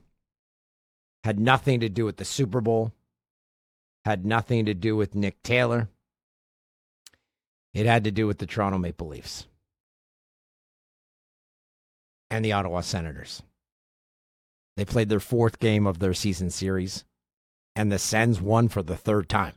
Had 1.24 1.38
nothing 1.38 1.80
to 1.80 1.88
do 1.88 2.04
with 2.04 2.16
the 2.16 2.24
Super 2.24 2.60
Bowl. 2.60 2.92
Had 4.04 4.24
nothing 4.24 4.66
to 4.66 4.74
do 4.74 4.96
with 4.96 5.14
Nick 5.14 5.42
Taylor. 5.42 5.88
It 7.74 7.86
had 7.86 8.04
to 8.04 8.10
do 8.10 8.26
with 8.26 8.38
the 8.38 8.46
Toronto 8.46 8.78
Maple 8.78 9.08
Leafs 9.08 9.46
and 12.30 12.44
the 12.44 12.52
Ottawa 12.52 12.80
Senators. 12.80 13.42
They 14.76 14.84
played 14.84 15.08
their 15.08 15.20
fourth 15.20 15.58
game 15.58 15.86
of 15.86 15.98
their 15.98 16.14
season 16.14 16.50
series 16.50 17.04
and 17.76 17.90
the 17.90 17.98
Sens 17.98 18.40
won 18.40 18.68
for 18.68 18.82
the 18.82 18.96
third 18.96 19.28
time. 19.28 19.54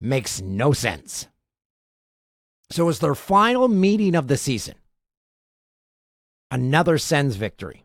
Makes 0.00 0.40
no 0.40 0.72
sense. 0.72 1.28
So 2.70 2.88
it's 2.88 2.98
their 2.98 3.14
final 3.14 3.68
meeting 3.68 4.14
of 4.14 4.28
the 4.28 4.36
season. 4.36 4.76
Another 6.50 6.98
Sens 6.98 7.36
victory. 7.36 7.84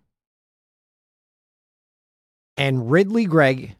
And 2.57 2.89
Ridly 2.89 3.25
Greig 3.25 3.75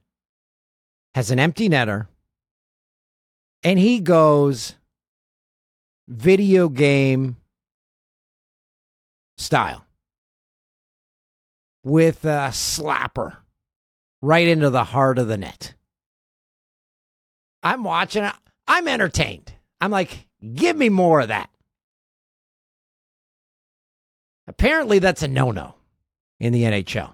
has 1.13 1.32
an 1.32 1.39
empty 1.39 1.70
netter. 1.70 2.08
And 3.63 3.79
he 3.79 4.00
goes 4.00 4.75
video 6.08 6.70
game 6.70 7.38
style 9.38 9.86
with 11.84 12.25
a 12.25 12.50
slapper 12.51 13.38
right 14.22 14.48
into 14.48 14.70
the 14.70 14.84
heart 14.84 15.17
of 15.17 15.27
the 15.27 15.38
net. 15.38 15.74
I'm 17.63 17.84
watching 17.84 18.24
it. 18.24 18.34
I'm 18.67 18.88
entertained. 18.88 19.53
I'm 19.82 19.91
like, 19.91 20.27
give 20.53 20.75
me 20.75 20.89
more 20.89 21.22
of 21.22 21.29
that. 21.29 21.50
Apparently, 24.48 25.00
that's 25.00 25.24
a 25.24 25.27
no 25.27 25.51
no 25.51 25.75
in 26.39 26.53
the 26.53 26.63
NHL. 26.63 27.13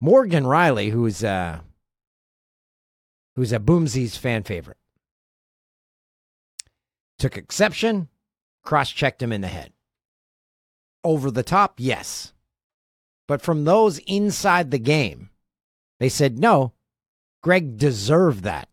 Morgan 0.00 0.44
Rielly, 0.44 0.90
who's 0.90 1.24
uh, 1.24 1.60
who's 3.36 3.52
a 3.52 3.58
Boomsies 3.58 4.16
fan 4.16 4.44
favorite, 4.44 4.78
took 7.18 7.36
exception 7.36 8.08
cross 8.62 8.90
checked 8.90 9.22
him 9.22 9.32
in 9.32 9.40
the 9.40 9.48
head. 9.48 9.72
Over 11.02 11.30
the 11.30 11.42
top, 11.42 11.76
yes. 11.78 12.34
But 13.26 13.40
from 13.40 13.64
those 13.64 13.98
inside 14.00 14.70
the 14.70 14.78
game, 14.78 15.30
they 16.00 16.08
said, 16.10 16.38
no, 16.38 16.74
Greig 17.42 17.78
deserved 17.78 18.44
that. 18.44 18.68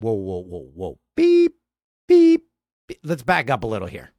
Whoa, 0.00 0.12
whoa, 0.12 0.42
whoa, 0.42 0.70
whoa. 0.74 0.98
Beep, 1.14 1.56
beep, 2.08 2.46
beep. 2.88 3.00
Let's 3.04 3.22
back 3.22 3.50
up 3.50 3.64
a 3.64 3.66
little 3.66 3.88
here. 3.88 4.12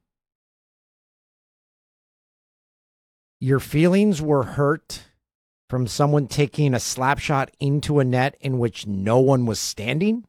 Your 3.39 3.59
feelings 3.59 4.21
were 4.21 4.43
hurt 4.43 5.03
from 5.73 5.87
someone 5.87 6.27
taking 6.27 6.75
a 6.75 6.79
slap 6.79 7.17
shot 7.17 7.49
into 7.59 7.97
a 7.97 8.03
net 8.03 8.37
in 8.39 8.59
which 8.59 8.85
no 8.85 9.17
one 9.17 9.47
was 9.47 9.59
standing? 9.59 10.23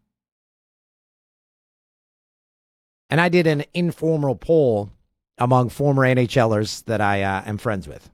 And 3.11 3.21
I 3.21 3.29
did 3.29 3.47
an 3.47 3.65
informal 3.75 4.37
poll 4.37 4.89
among 5.37 5.69
former 5.69 6.03
NHLers 6.03 6.87
that 6.87 7.03
I 7.03 7.21
uh, 7.21 7.43
am 7.45 7.59
friends 7.59 7.87
with. 7.87 8.09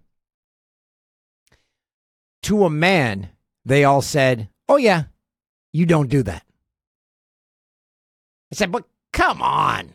To 2.43 2.65
a 2.65 2.69
man, 2.69 3.29
they 3.65 3.85
all 3.85 4.03
said, 4.03 4.49
Oh, 4.69 4.77
yeah, 4.77 5.05
you 5.73 5.87
don't 5.87 6.11
do 6.11 6.25
that. 6.25 6.45
I 8.53 8.57
said, 8.57 8.73
But 8.73 8.87
come 9.13 9.41
on. 9.41 9.95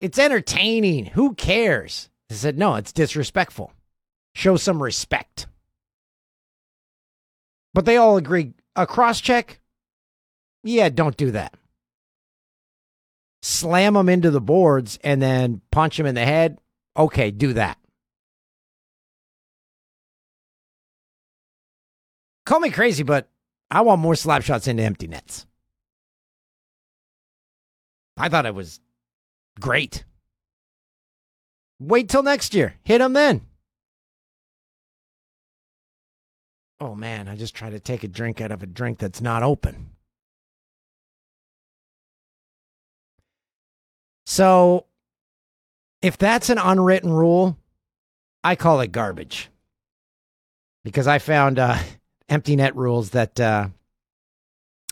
It's 0.00 0.18
entertaining. 0.18 1.06
Who 1.06 1.36
cares? 1.36 2.08
They 2.28 2.34
said, 2.34 2.58
No, 2.58 2.74
it's 2.74 2.92
disrespectful. 2.92 3.72
Show 4.34 4.56
some 4.56 4.82
respect. 4.82 5.46
But 7.74 7.84
they 7.84 7.96
all 7.96 8.16
agree 8.16 8.54
a 8.76 8.86
cross 8.86 9.20
check? 9.20 9.60
Yeah, 10.62 10.88
don't 10.88 11.16
do 11.16 11.30
that. 11.32 11.54
Slam 13.42 13.94
them 13.94 14.08
into 14.08 14.30
the 14.30 14.40
boards 14.40 14.98
and 15.02 15.20
then 15.22 15.60
punch 15.70 15.96
them 15.96 16.06
in 16.06 16.14
the 16.14 16.24
head? 16.24 16.58
Okay, 16.96 17.30
do 17.30 17.54
that. 17.54 17.78
Call 22.44 22.60
me 22.60 22.70
crazy, 22.70 23.02
but 23.02 23.28
I 23.70 23.82
want 23.82 24.00
more 24.00 24.16
slap 24.16 24.42
shots 24.42 24.66
into 24.66 24.82
empty 24.82 25.06
nets. 25.06 25.46
I 28.16 28.28
thought 28.28 28.44
it 28.46 28.54
was 28.54 28.80
great. 29.60 30.04
Wait 31.78 32.08
till 32.08 32.22
next 32.22 32.54
year. 32.54 32.74
Hit 32.82 32.98
them 32.98 33.14
then. 33.14 33.42
Oh 36.80 36.94
man, 36.94 37.28
I 37.28 37.36
just 37.36 37.54
tried 37.54 37.70
to 37.70 37.80
take 37.80 38.04
a 38.04 38.08
drink 38.08 38.40
out 38.40 38.50
of 38.50 38.62
a 38.62 38.66
drink 38.66 38.98
that's 38.98 39.20
not 39.20 39.42
open. 39.42 39.90
So, 44.24 44.86
if 46.00 46.16
that's 46.16 46.48
an 46.48 46.58
unwritten 46.58 47.12
rule, 47.12 47.58
I 48.42 48.56
call 48.56 48.80
it 48.80 48.92
garbage. 48.92 49.50
Because 50.84 51.06
I 51.06 51.18
found 51.18 51.58
uh, 51.58 51.76
empty 52.28 52.56
net 52.56 52.74
rules 52.76 53.10
that 53.10 53.38
uh, 53.38 53.68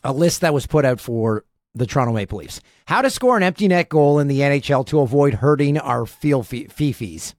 a 0.04 0.12
list 0.12 0.42
that 0.42 0.52
was 0.52 0.66
put 0.66 0.85
out 0.85 1.00
for 1.00 1.45
the 1.75 1.87
Toronto 1.87 2.12
Maple 2.12 2.38
Leafs. 2.38 2.61
How 2.87 3.00
to 3.00 3.11
score 3.11 3.37
an 3.37 3.42
empty 3.42 3.68
net 3.68 3.88
goal 3.88 4.18
in 4.18 4.28
the 4.28 4.40
NHL 4.40 4.85
to 4.88 5.00
avoid 5.00 5.35
hurting 5.35 5.78
our 5.78 6.04
field 6.04 6.45
fifis. 6.45 7.35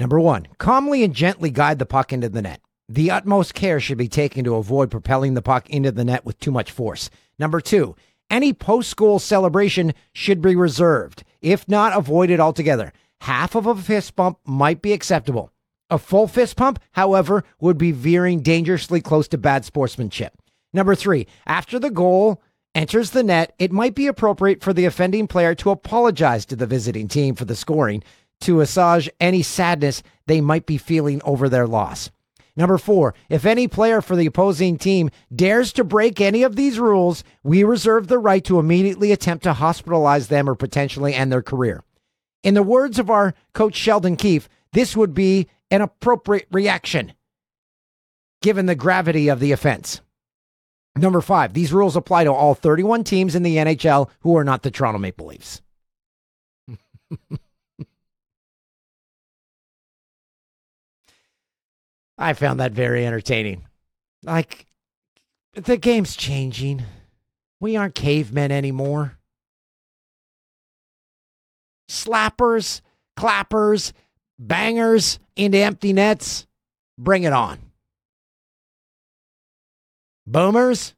Number 0.00 0.18
one, 0.18 0.48
calmly 0.56 1.04
and 1.04 1.14
gently 1.14 1.50
guide 1.50 1.78
the 1.78 1.84
puck 1.84 2.10
into 2.10 2.30
the 2.30 2.40
net. 2.40 2.62
The 2.88 3.10
utmost 3.10 3.52
care 3.52 3.78
should 3.78 3.98
be 3.98 4.08
taken 4.08 4.44
to 4.44 4.54
avoid 4.54 4.90
propelling 4.90 5.34
the 5.34 5.42
puck 5.42 5.68
into 5.68 5.92
the 5.92 6.06
net 6.06 6.24
with 6.24 6.40
too 6.40 6.50
much 6.50 6.72
force. 6.72 7.10
Number 7.38 7.60
two, 7.60 7.94
any 8.30 8.54
post 8.54 8.96
goal 8.96 9.18
celebration 9.18 9.92
should 10.14 10.40
be 10.40 10.56
reserved, 10.56 11.22
if 11.42 11.68
not 11.68 11.94
avoided 11.94 12.40
altogether. 12.40 12.94
Half 13.20 13.54
of 13.54 13.66
a 13.66 13.76
fist 13.76 14.16
bump 14.16 14.38
might 14.46 14.80
be 14.80 14.94
acceptable. 14.94 15.52
A 15.90 15.98
full 15.98 16.26
fist 16.26 16.56
pump, 16.56 16.78
however, 16.92 17.44
would 17.60 17.76
be 17.76 17.92
veering 17.92 18.40
dangerously 18.40 19.02
close 19.02 19.28
to 19.28 19.38
bad 19.38 19.66
sportsmanship. 19.66 20.32
Number 20.72 20.94
three, 20.94 21.26
after 21.46 21.78
the 21.78 21.90
goal 21.90 22.40
enters 22.74 23.10
the 23.10 23.22
net, 23.22 23.52
it 23.58 23.70
might 23.70 23.94
be 23.94 24.06
appropriate 24.06 24.62
for 24.62 24.72
the 24.72 24.86
offending 24.86 25.26
player 25.26 25.54
to 25.56 25.70
apologize 25.70 26.46
to 26.46 26.56
the 26.56 26.66
visiting 26.66 27.06
team 27.06 27.34
for 27.34 27.44
the 27.44 27.56
scoring 27.56 28.02
to 28.40 28.60
assuage 28.60 29.10
any 29.20 29.42
sadness 29.42 30.02
they 30.26 30.40
might 30.40 30.66
be 30.66 30.78
feeling 30.78 31.20
over 31.24 31.48
their 31.48 31.66
loss. 31.66 32.10
Number 32.56 32.78
four, 32.78 33.14
if 33.28 33.46
any 33.46 33.68
player 33.68 34.00
for 34.00 34.16
the 34.16 34.26
opposing 34.26 34.76
team 34.76 35.10
dares 35.34 35.72
to 35.74 35.84
break 35.84 36.20
any 36.20 36.42
of 36.42 36.56
these 36.56 36.78
rules, 36.78 37.24
we 37.42 37.64
reserve 37.64 38.08
the 38.08 38.18
right 38.18 38.44
to 38.44 38.58
immediately 38.58 39.12
attempt 39.12 39.44
to 39.44 39.52
hospitalize 39.52 40.28
them 40.28 40.48
or 40.48 40.54
potentially 40.54 41.14
end 41.14 41.32
their 41.32 41.42
career. 41.42 41.82
In 42.42 42.54
the 42.54 42.62
words 42.62 42.98
of 42.98 43.10
our 43.10 43.34
coach 43.54 43.74
Sheldon 43.76 44.16
Keefe, 44.16 44.48
this 44.72 44.96
would 44.96 45.14
be 45.14 45.48
an 45.70 45.80
appropriate 45.80 46.48
reaction 46.50 47.12
given 48.42 48.66
the 48.66 48.74
gravity 48.74 49.28
of 49.28 49.40
the 49.40 49.52
offense. 49.52 50.00
Number 50.96 51.20
five, 51.20 51.52
these 51.52 51.72
rules 51.72 51.96
apply 51.96 52.24
to 52.24 52.32
all 52.32 52.54
31 52.54 53.04
teams 53.04 53.34
in 53.34 53.42
the 53.42 53.56
NHL 53.56 54.10
who 54.20 54.36
are 54.36 54.44
not 54.44 54.62
the 54.62 54.70
Toronto 54.70 54.98
Maple 54.98 55.26
Leafs. 55.26 55.62
I 62.20 62.34
found 62.34 62.60
that 62.60 62.72
very 62.72 63.06
entertaining. 63.06 63.64
Like, 64.22 64.66
the 65.54 65.78
game's 65.78 66.14
changing. 66.14 66.84
We 67.58 67.76
aren't 67.76 67.94
cavemen 67.94 68.52
anymore. 68.52 69.18
Slappers, 71.88 72.82
clappers, 73.16 73.94
bangers 74.38 75.18
into 75.34 75.58
empty 75.58 75.94
nets. 75.94 76.46
Bring 76.98 77.22
it 77.22 77.32
on. 77.32 77.58
Boomers. 80.26 80.94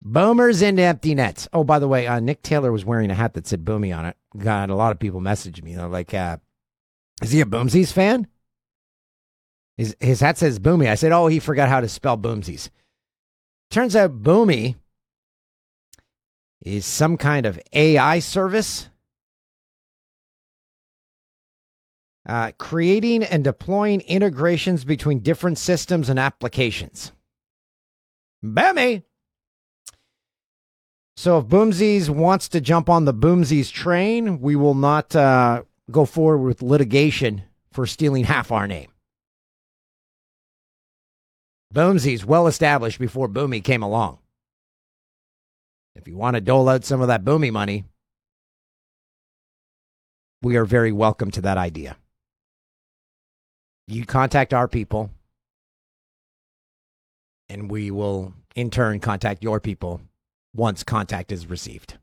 Boomers 0.00 0.62
into 0.62 0.82
empty 0.82 1.14
nets. 1.14 1.48
Oh, 1.52 1.64
by 1.64 1.80
the 1.80 1.88
way, 1.88 2.06
uh, 2.06 2.20
Nick 2.20 2.42
Taylor 2.42 2.72
was 2.72 2.84
wearing 2.84 3.10
a 3.10 3.14
hat 3.14 3.34
that 3.34 3.46
said 3.46 3.64
Boomi 3.64 3.96
on 3.96 4.06
it. 4.06 4.16
Got 4.38 4.70
a 4.70 4.74
lot 4.76 4.92
of 4.92 5.00
people 5.00 5.20
messaged 5.20 5.62
me. 5.62 5.74
They're 5.74 5.88
like, 5.88 6.14
uh, 6.14 6.38
is 7.20 7.32
he 7.32 7.40
a 7.40 7.44
Boomsies 7.44 7.92
fan? 7.92 8.28
His, 9.76 9.96
his 10.00 10.20
hat 10.20 10.38
says 10.38 10.58
Boomi. 10.58 10.88
I 10.88 10.94
said, 10.94 11.12
oh, 11.12 11.26
he 11.26 11.38
forgot 11.38 11.68
how 11.68 11.80
to 11.80 11.88
spell 11.88 12.18
Boomsies. 12.18 12.68
Turns 13.70 13.96
out 13.96 14.22
Boomi 14.22 14.76
is 16.60 16.84
some 16.86 17.16
kind 17.16 17.46
of 17.46 17.58
AI 17.72 18.18
service 18.18 18.88
uh, 22.26 22.52
creating 22.58 23.24
and 23.24 23.42
deploying 23.42 24.00
integrations 24.02 24.84
between 24.84 25.20
different 25.20 25.58
systems 25.58 26.08
and 26.08 26.18
applications. 26.18 27.12
Boomi! 28.44 29.02
So 31.16 31.38
if 31.38 31.46
Boomsies 31.46 32.08
wants 32.08 32.48
to 32.50 32.60
jump 32.60 32.88
on 32.88 33.04
the 33.04 33.14
Boomsies 33.14 33.70
train, 33.70 34.40
we 34.40 34.56
will 34.56 34.74
not 34.74 35.14
uh, 35.14 35.62
go 35.90 36.04
forward 36.04 36.46
with 36.46 36.62
litigation 36.62 37.42
for 37.72 37.86
stealing 37.86 38.24
half 38.24 38.50
our 38.50 38.66
name. 38.66 38.91
Boomsy's 41.72 42.24
well 42.24 42.46
established 42.46 42.98
before 42.98 43.28
Boomi 43.28 43.62
came 43.62 43.82
along. 43.82 44.18
If 45.94 46.06
you 46.06 46.16
want 46.16 46.34
to 46.34 46.40
dole 46.40 46.68
out 46.68 46.84
some 46.84 47.00
of 47.00 47.08
that 47.08 47.24
Boomi 47.24 47.50
money, 47.50 47.84
we 50.42 50.56
are 50.56 50.64
very 50.64 50.92
welcome 50.92 51.30
to 51.30 51.40
that 51.42 51.56
idea. 51.56 51.96
You 53.86 54.04
contact 54.04 54.52
our 54.52 54.68
people, 54.68 55.10
and 57.48 57.70
we 57.70 57.90
will 57.90 58.34
in 58.54 58.70
turn 58.70 59.00
contact 59.00 59.42
your 59.42 59.60
people 59.60 60.00
once 60.54 60.82
contact 60.82 61.32
is 61.32 61.46
received. 61.46 61.98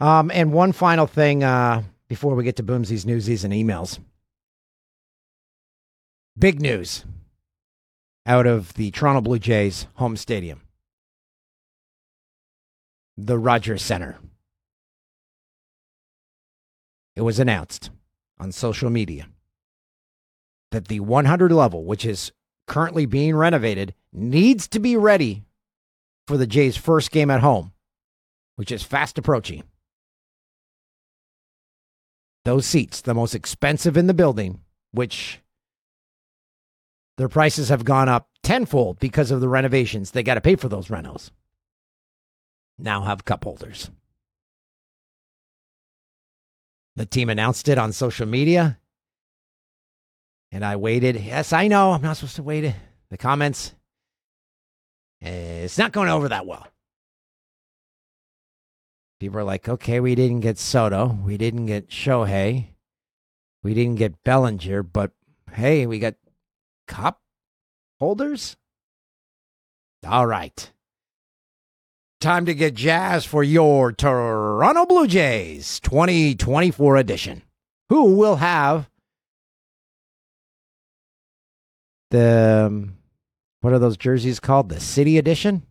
Um, 0.00 0.30
and 0.32 0.52
one 0.52 0.72
final 0.72 1.06
thing 1.06 1.42
uh, 1.42 1.82
before 2.08 2.34
we 2.34 2.44
get 2.44 2.56
to 2.56 2.62
Boomsy's 2.62 3.06
newsies 3.06 3.44
and 3.44 3.52
emails. 3.52 3.98
Big 6.38 6.60
news 6.60 7.06
out 8.26 8.46
of 8.46 8.74
the 8.74 8.90
Toronto 8.90 9.22
Blue 9.22 9.38
Jays 9.38 9.86
home 9.94 10.18
stadium, 10.18 10.60
the 13.16 13.38
Rogers 13.38 13.82
Centre. 13.82 14.18
It 17.14 17.22
was 17.22 17.38
announced 17.38 17.88
on 18.38 18.52
social 18.52 18.90
media 18.90 19.28
that 20.72 20.88
the 20.88 21.00
100 21.00 21.52
level, 21.52 21.86
which 21.86 22.04
is 22.04 22.32
currently 22.66 23.06
being 23.06 23.34
renovated, 23.34 23.94
needs 24.12 24.68
to 24.68 24.78
be 24.78 24.94
ready 24.94 25.46
for 26.26 26.36
the 26.36 26.46
Jays' 26.46 26.76
first 26.76 27.10
game 27.10 27.30
at 27.30 27.40
home, 27.40 27.72
which 28.56 28.70
is 28.70 28.82
fast 28.82 29.16
approaching. 29.16 29.62
Those 32.44 32.66
seats, 32.66 33.00
the 33.00 33.14
most 33.14 33.34
expensive 33.34 33.96
in 33.96 34.06
the 34.06 34.12
building, 34.12 34.60
which 34.90 35.40
their 37.16 37.28
prices 37.28 37.70
have 37.70 37.84
gone 37.84 38.08
up 38.08 38.28
tenfold 38.42 38.98
because 38.98 39.30
of 39.30 39.40
the 39.40 39.48
renovations. 39.48 40.10
They 40.10 40.22
got 40.22 40.34
to 40.34 40.40
pay 40.40 40.56
for 40.56 40.68
those 40.68 40.88
renos. 40.88 41.30
now 42.78 43.02
have 43.02 43.24
cup 43.24 43.44
holders. 43.44 43.90
The 46.96 47.06
team 47.06 47.28
announced 47.28 47.68
it 47.68 47.78
on 47.78 47.92
social 47.92 48.26
media. 48.26 48.78
And 50.52 50.64
I 50.64 50.76
waited. 50.76 51.16
Yes, 51.16 51.52
I 51.52 51.68
know. 51.68 51.92
I'm 51.92 52.02
not 52.02 52.16
supposed 52.16 52.36
to 52.36 52.42
wait. 52.42 52.74
The 53.10 53.16
comments. 53.16 53.74
Eh, 55.22 55.64
it's 55.64 55.78
not 55.78 55.92
going 55.92 56.08
over 56.08 56.28
that 56.28 56.46
well. 56.46 56.66
People 59.18 59.38
are 59.38 59.44
like, 59.44 59.68
okay, 59.68 60.00
we 60.00 60.14
didn't 60.14 60.40
get 60.40 60.58
Soto. 60.58 61.18
We 61.24 61.36
didn't 61.36 61.66
get 61.66 61.88
Shohei. 61.88 62.68
We 63.62 63.74
didn't 63.74 63.96
get 63.96 64.22
Bellinger. 64.24 64.82
But 64.82 65.12
hey, 65.52 65.86
we 65.86 65.98
got 65.98 66.14
cup 66.86 67.20
holders? 67.98 68.56
All 70.06 70.26
right. 70.26 70.70
Time 72.20 72.46
to 72.46 72.54
get 72.54 72.74
jazz 72.74 73.24
for 73.24 73.42
your 73.42 73.92
Toronto 73.92 74.86
Blue 74.86 75.06
Jays 75.06 75.80
2024 75.80 76.96
edition. 76.96 77.42
Who 77.88 78.16
will 78.16 78.36
have 78.36 78.88
the 82.10 82.66
um, 82.66 82.96
what 83.60 83.72
are 83.72 83.78
those 83.78 83.96
jerseys 83.96 84.40
called? 84.40 84.68
The 84.68 84.80
City 84.80 85.18
Edition? 85.18 85.64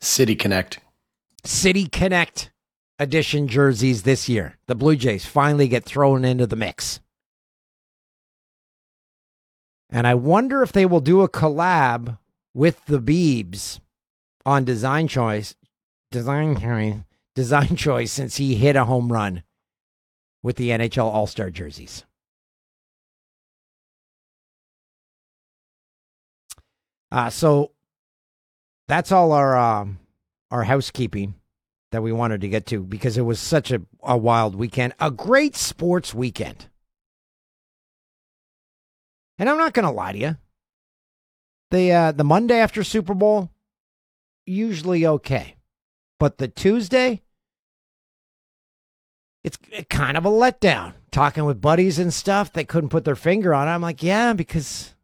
City 0.00 0.34
Connect. 0.34 0.80
City 1.44 1.86
Connect 1.86 2.52
edition 2.98 3.48
jerseys 3.48 4.02
this 4.02 4.28
year. 4.28 4.58
The 4.66 4.74
Blue 4.74 4.96
Jays 4.96 5.24
finally 5.26 5.66
get 5.66 5.84
thrown 5.84 6.24
into 6.24 6.46
the 6.46 6.56
mix. 6.56 7.00
And 9.94 10.08
I 10.08 10.16
wonder 10.16 10.60
if 10.64 10.72
they 10.72 10.86
will 10.86 11.00
do 11.00 11.22
a 11.22 11.28
collab 11.28 12.18
with 12.52 12.84
the 12.86 12.98
Beebs 12.98 13.78
on 14.44 14.64
design 14.64 15.06
choice. 15.06 15.54
Design 16.10 16.56
choice. 16.56 16.96
Design 17.36 17.76
choice 17.76 18.10
since 18.10 18.36
he 18.36 18.56
hit 18.56 18.74
a 18.74 18.86
home 18.86 19.12
run 19.12 19.44
with 20.42 20.56
the 20.56 20.70
NHL 20.70 21.04
All 21.04 21.28
Star 21.28 21.48
jerseys. 21.48 22.04
Uh, 27.12 27.30
so 27.30 27.70
that's 28.88 29.12
all 29.12 29.30
our 29.30 29.56
um, 29.56 30.00
our 30.50 30.64
housekeeping 30.64 31.34
that 31.92 32.02
we 32.02 32.10
wanted 32.10 32.40
to 32.40 32.48
get 32.48 32.66
to 32.66 32.82
because 32.82 33.16
it 33.16 33.22
was 33.22 33.38
such 33.38 33.70
a, 33.70 33.80
a 34.02 34.16
wild 34.16 34.56
weekend, 34.56 34.92
a 34.98 35.12
great 35.12 35.54
sports 35.54 36.12
weekend. 36.12 36.66
And 39.38 39.48
I'm 39.48 39.58
not 39.58 39.72
going 39.72 39.86
to 39.86 39.90
lie 39.90 40.12
to 40.12 40.18
you. 40.18 40.36
The 41.70 41.92
uh, 41.92 42.12
the 42.12 42.24
Monday 42.24 42.58
after 42.58 42.84
Super 42.84 43.14
Bowl 43.14 43.50
usually 44.46 45.06
okay. 45.06 45.56
But 46.20 46.38
the 46.38 46.48
Tuesday 46.48 47.22
it's 49.44 49.58
kind 49.90 50.16
of 50.16 50.24
a 50.24 50.30
letdown. 50.30 50.94
Talking 51.10 51.44
with 51.44 51.60
buddies 51.60 51.98
and 51.98 52.12
stuff, 52.12 52.52
they 52.52 52.64
couldn't 52.64 52.88
put 52.88 53.04
their 53.04 53.14
finger 53.14 53.54
on 53.54 53.68
it. 53.68 53.70
I'm 53.70 53.82
like, 53.82 54.02
"Yeah, 54.02 54.32
because 54.32 54.94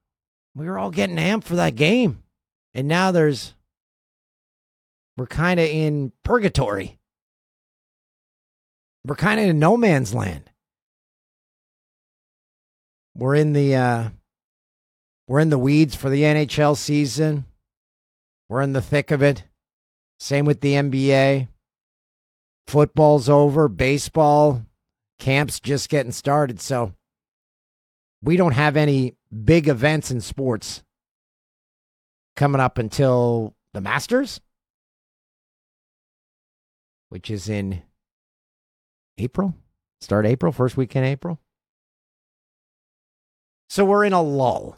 we 0.54 0.66
were 0.66 0.78
all 0.78 0.90
getting 0.90 1.16
amped 1.16 1.44
for 1.44 1.56
that 1.56 1.76
game." 1.76 2.22
And 2.74 2.88
now 2.88 3.12
there's 3.12 3.54
we're 5.16 5.26
kind 5.26 5.60
of 5.60 5.66
in 5.66 6.12
purgatory. 6.24 6.98
We're 9.04 9.16
kind 9.16 9.38
of 9.38 9.46
in 9.46 9.58
no 9.58 9.76
man's 9.76 10.14
land. 10.14 10.50
We're 13.14 13.34
in 13.34 13.52
the 13.52 13.76
uh 13.76 14.08
we're 15.30 15.38
in 15.38 15.50
the 15.50 15.58
weeds 15.58 15.94
for 15.94 16.10
the 16.10 16.22
NHL 16.22 16.76
season. 16.76 17.44
We're 18.48 18.62
in 18.62 18.72
the 18.72 18.82
thick 18.82 19.12
of 19.12 19.22
it. 19.22 19.44
Same 20.18 20.44
with 20.44 20.60
the 20.60 20.72
NBA. 20.72 21.46
Football's 22.66 23.28
over, 23.28 23.68
baseball 23.68 24.66
camp's 25.20 25.60
just 25.60 25.88
getting 25.88 26.10
started, 26.10 26.60
so 26.60 26.94
we 28.20 28.36
don't 28.36 28.54
have 28.54 28.76
any 28.76 29.14
big 29.44 29.68
events 29.68 30.10
in 30.10 30.20
sports 30.20 30.82
coming 32.34 32.60
up 32.60 32.76
until 32.76 33.54
the 33.72 33.80
Masters, 33.80 34.40
which 37.08 37.30
is 37.30 37.48
in 37.48 37.82
April, 39.16 39.54
start 40.00 40.26
April, 40.26 40.50
first 40.50 40.76
week 40.76 40.96
in 40.96 41.04
April. 41.04 41.38
So 43.68 43.84
we're 43.84 44.04
in 44.04 44.12
a 44.12 44.22
lull. 44.22 44.76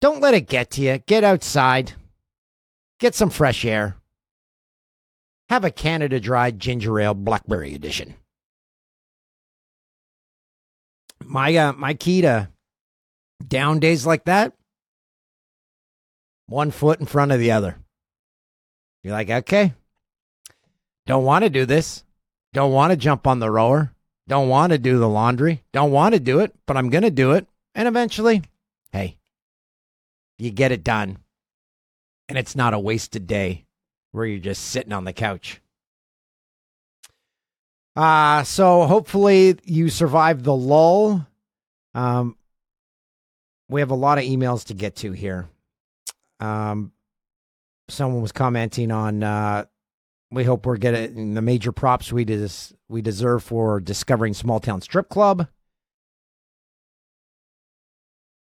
Don't 0.00 0.20
let 0.20 0.34
it 0.34 0.48
get 0.48 0.70
to 0.72 0.82
you. 0.82 0.98
Get 0.98 1.24
outside. 1.24 1.92
Get 3.00 3.14
some 3.14 3.30
fresh 3.30 3.64
air. 3.64 3.96
Have 5.48 5.64
a 5.64 5.70
Canada 5.70 6.20
Dry 6.20 6.50
Ginger 6.50 7.00
Ale 7.00 7.14
Blackberry 7.14 7.74
Edition. 7.74 8.14
My 11.24 11.54
uh, 11.56 11.72
my 11.72 11.94
key 11.94 12.22
to 12.22 12.48
down 13.46 13.80
days 13.80 14.06
like 14.06 14.24
that, 14.24 14.52
one 16.46 16.70
foot 16.70 17.00
in 17.00 17.06
front 17.06 17.32
of 17.32 17.40
the 17.40 17.52
other. 17.52 17.76
You're 19.02 19.12
like, 19.12 19.30
okay, 19.30 19.74
don't 21.06 21.24
want 21.24 21.44
to 21.44 21.50
do 21.50 21.64
this. 21.64 22.04
Don't 22.52 22.72
want 22.72 22.90
to 22.90 22.96
jump 22.96 23.26
on 23.26 23.38
the 23.38 23.50
rower. 23.50 23.92
Don't 24.26 24.48
want 24.48 24.72
to 24.72 24.78
do 24.78 24.98
the 24.98 25.08
laundry. 25.08 25.62
Don't 25.72 25.92
want 25.92 26.14
to 26.14 26.20
do 26.20 26.40
it, 26.40 26.54
but 26.66 26.76
I'm 26.76 26.90
going 26.90 27.04
to 27.04 27.10
do 27.10 27.32
it. 27.32 27.46
And 27.74 27.88
eventually, 27.88 28.42
hey, 28.92 29.16
you 30.38 30.50
get 30.50 30.72
it 30.72 30.84
done. 30.84 31.18
And 32.28 32.36
it's 32.36 32.54
not 32.54 32.74
a 32.74 32.78
wasted 32.78 33.26
day 33.26 33.64
where 34.12 34.26
you're 34.26 34.38
just 34.38 34.64
sitting 34.64 34.92
on 34.92 35.04
the 35.04 35.12
couch. 35.12 35.60
Uh, 37.96 38.44
so 38.44 38.86
hopefully 38.86 39.58
you 39.64 39.88
survived 39.88 40.44
the 40.44 40.54
lull. 40.54 41.26
Um, 41.94 42.36
we 43.68 43.80
have 43.80 43.90
a 43.90 43.96
lot 43.96 44.18
of 44.18 44.24
emails 44.24 44.66
to 44.66 44.74
get 44.74 44.96
to 44.96 45.12
here. 45.12 45.48
Um, 46.38 46.92
someone 47.88 48.22
was 48.22 48.32
commenting 48.32 48.92
on, 48.92 49.22
uh, 49.22 49.64
we 50.30 50.44
hope 50.44 50.66
we're 50.66 50.76
getting 50.76 51.34
the 51.34 51.42
major 51.42 51.72
props 51.72 52.12
we 52.12 52.24
des- 52.24 52.74
we 52.88 53.02
deserve 53.02 53.42
for 53.42 53.80
discovering 53.80 54.34
Small 54.34 54.60
Town 54.60 54.80
Strip 54.80 55.08
Club. 55.08 55.48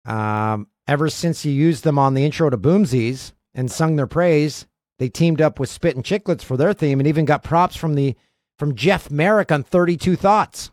Um, 0.04 0.66
Ever 0.88 1.10
since 1.10 1.44
you 1.44 1.52
used 1.52 1.84
them 1.84 1.98
on 1.98 2.14
the 2.14 2.24
intro 2.24 2.48
to 2.48 2.56
Boomsies 2.56 3.32
and 3.54 3.70
sung 3.70 3.96
their 3.96 4.06
praise, 4.06 4.66
they 4.98 5.10
teamed 5.10 5.42
up 5.42 5.60
with 5.60 5.68
Spit 5.68 5.94
and 5.94 6.04
Chicklets 6.04 6.42
for 6.42 6.56
their 6.56 6.72
theme 6.72 6.98
and 6.98 7.06
even 7.06 7.26
got 7.26 7.44
props 7.44 7.76
from 7.76 7.94
the 7.94 8.16
from 8.58 8.74
Jeff 8.74 9.10
Marek 9.10 9.52
on 9.52 9.62
32 9.62 10.16
Thoughts. 10.16 10.70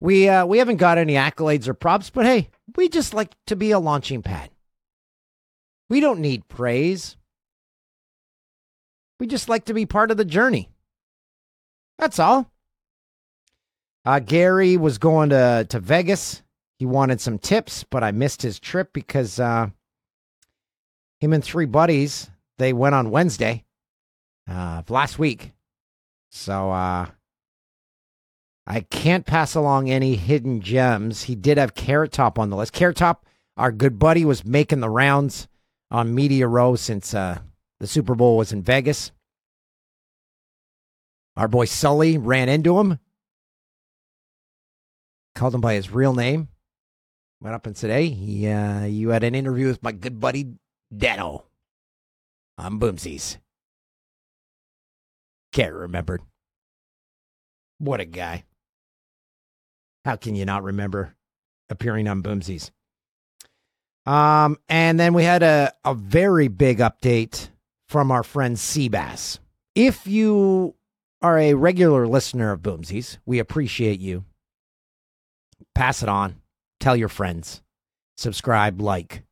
We 0.00 0.28
uh, 0.28 0.44
we 0.44 0.58
haven't 0.58 0.76
got 0.76 0.98
any 0.98 1.14
accolades 1.14 1.68
or 1.68 1.74
props, 1.74 2.10
but 2.10 2.26
hey, 2.26 2.50
we 2.76 2.88
just 2.88 3.14
like 3.14 3.32
to 3.46 3.54
be 3.54 3.70
a 3.70 3.78
launching 3.78 4.22
pad. 4.22 4.50
We 5.88 6.00
don't 6.00 6.20
need 6.20 6.48
praise. 6.48 7.16
We 9.20 9.28
just 9.28 9.48
like 9.48 9.66
to 9.66 9.74
be 9.74 9.86
part 9.86 10.10
of 10.10 10.16
the 10.16 10.24
journey. 10.24 10.68
That's 11.98 12.18
all. 12.18 12.50
Uh, 14.04 14.20
Gary 14.20 14.76
was 14.76 14.98
going 14.98 15.30
to, 15.30 15.66
to 15.68 15.80
Vegas 15.80 16.42
he 16.78 16.86
wanted 16.86 17.20
some 17.20 17.38
tips, 17.38 17.84
but 17.84 18.04
I 18.04 18.12
missed 18.12 18.42
his 18.42 18.60
trip 18.60 18.92
because 18.92 19.40
uh, 19.40 19.68
him 21.18 21.32
and 21.32 21.42
three 21.42 21.66
buddies 21.66 22.30
they 22.58 22.72
went 22.72 22.94
on 22.94 23.10
Wednesday 23.10 23.64
uh, 24.48 24.82
last 24.88 25.18
week. 25.18 25.52
So 26.30 26.70
uh, 26.70 27.06
I 28.66 28.80
can't 28.80 29.26
pass 29.26 29.54
along 29.54 29.90
any 29.90 30.14
hidden 30.14 30.60
gems. 30.60 31.24
He 31.24 31.34
did 31.34 31.58
have 31.58 31.74
Carrot 31.74 32.12
Top 32.12 32.38
on 32.38 32.50
the 32.50 32.56
list. 32.56 32.72
Carrot 32.72 32.96
Top, 32.96 33.26
our 33.56 33.72
good 33.72 33.98
buddy, 33.98 34.24
was 34.24 34.44
making 34.44 34.80
the 34.80 34.90
rounds 34.90 35.48
on 35.90 36.14
Media 36.14 36.46
Row 36.46 36.76
since 36.76 37.12
uh, 37.12 37.40
the 37.80 37.86
Super 37.86 38.14
Bowl 38.14 38.36
was 38.36 38.52
in 38.52 38.62
Vegas. 38.62 39.10
Our 41.36 41.48
boy 41.48 41.64
Sully 41.64 42.18
ran 42.18 42.48
into 42.48 42.78
him, 42.78 42.98
called 45.34 45.54
him 45.54 45.60
by 45.60 45.74
his 45.74 45.90
real 45.90 46.12
name. 46.12 46.48
Went 47.40 47.54
up 47.54 47.66
and 47.66 47.76
said, 47.76 47.90
"Hey, 47.90 48.08
he, 48.08 48.48
uh, 48.48 48.84
you 48.84 49.10
had 49.10 49.22
an 49.22 49.34
interview 49.34 49.68
with 49.68 49.82
my 49.82 49.92
good 49.92 50.18
buddy 50.18 50.54
Dano. 50.96 51.44
I'm 52.56 52.80
Boomsies." 52.80 53.38
Can't 55.52 55.74
remember. 55.74 56.20
What 57.78 58.00
a 58.00 58.04
guy! 58.04 58.44
How 60.04 60.16
can 60.16 60.34
you 60.34 60.44
not 60.44 60.64
remember 60.64 61.14
appearing 61.68 62.08
on 62.08 62.22
Boomsies? 62.22 62.70
Um, 64.04 64.58
and 64.68 64.98
then 64.98 65.14
we 65.14 65.22
had 65.22 65.42
a, 65.42 65.72
a 65.84 65.94
very 65.94 66.48
big 66.48 66.78
update 66.78 67.50
from 67.88 68.10
our 68.10 68.22
friend 68.22 68.56
Seabass. 68.56 69.38
If 69.74 70.06
you 70.06 70.74
are 71.22 71.38
a 71.38 71.54
regular 71.54 72.08
listener 72.08 72.50
of 72.50 72.62
Boomsies, 72.62 73.18
we 73.26 73.38
appreciate 73.38 74.00
you. 74.00 74.24
Pass 75.74 76.02
it 76.02 76.08
on 76.08 76.40
Tell 76.80 76.96
your 76.96 77.08
friends. 77.08 77.62
Subscribe, 78.16 78.80
like. 78.80 79.22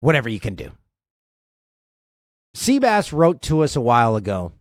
whatever 0.00 0.28
you 0.28 0.38
can 0.40 0.54
do. 0.54 0.70
Seabass 2.54 3.12
wrote 3.12 3.42
to 3.42 3.62
us 3.62 3.76
a 3.76 3.80
while 3.80 4.16
ago 4.16 4.52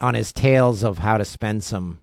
on 0.00 0.14
his 0.14 0.32
tales 0.32 0.82
of 0.82 0.98
how 0.98 1.16
to 1.18 1.24
spend 1.24 1.64
some. 1.64 2.00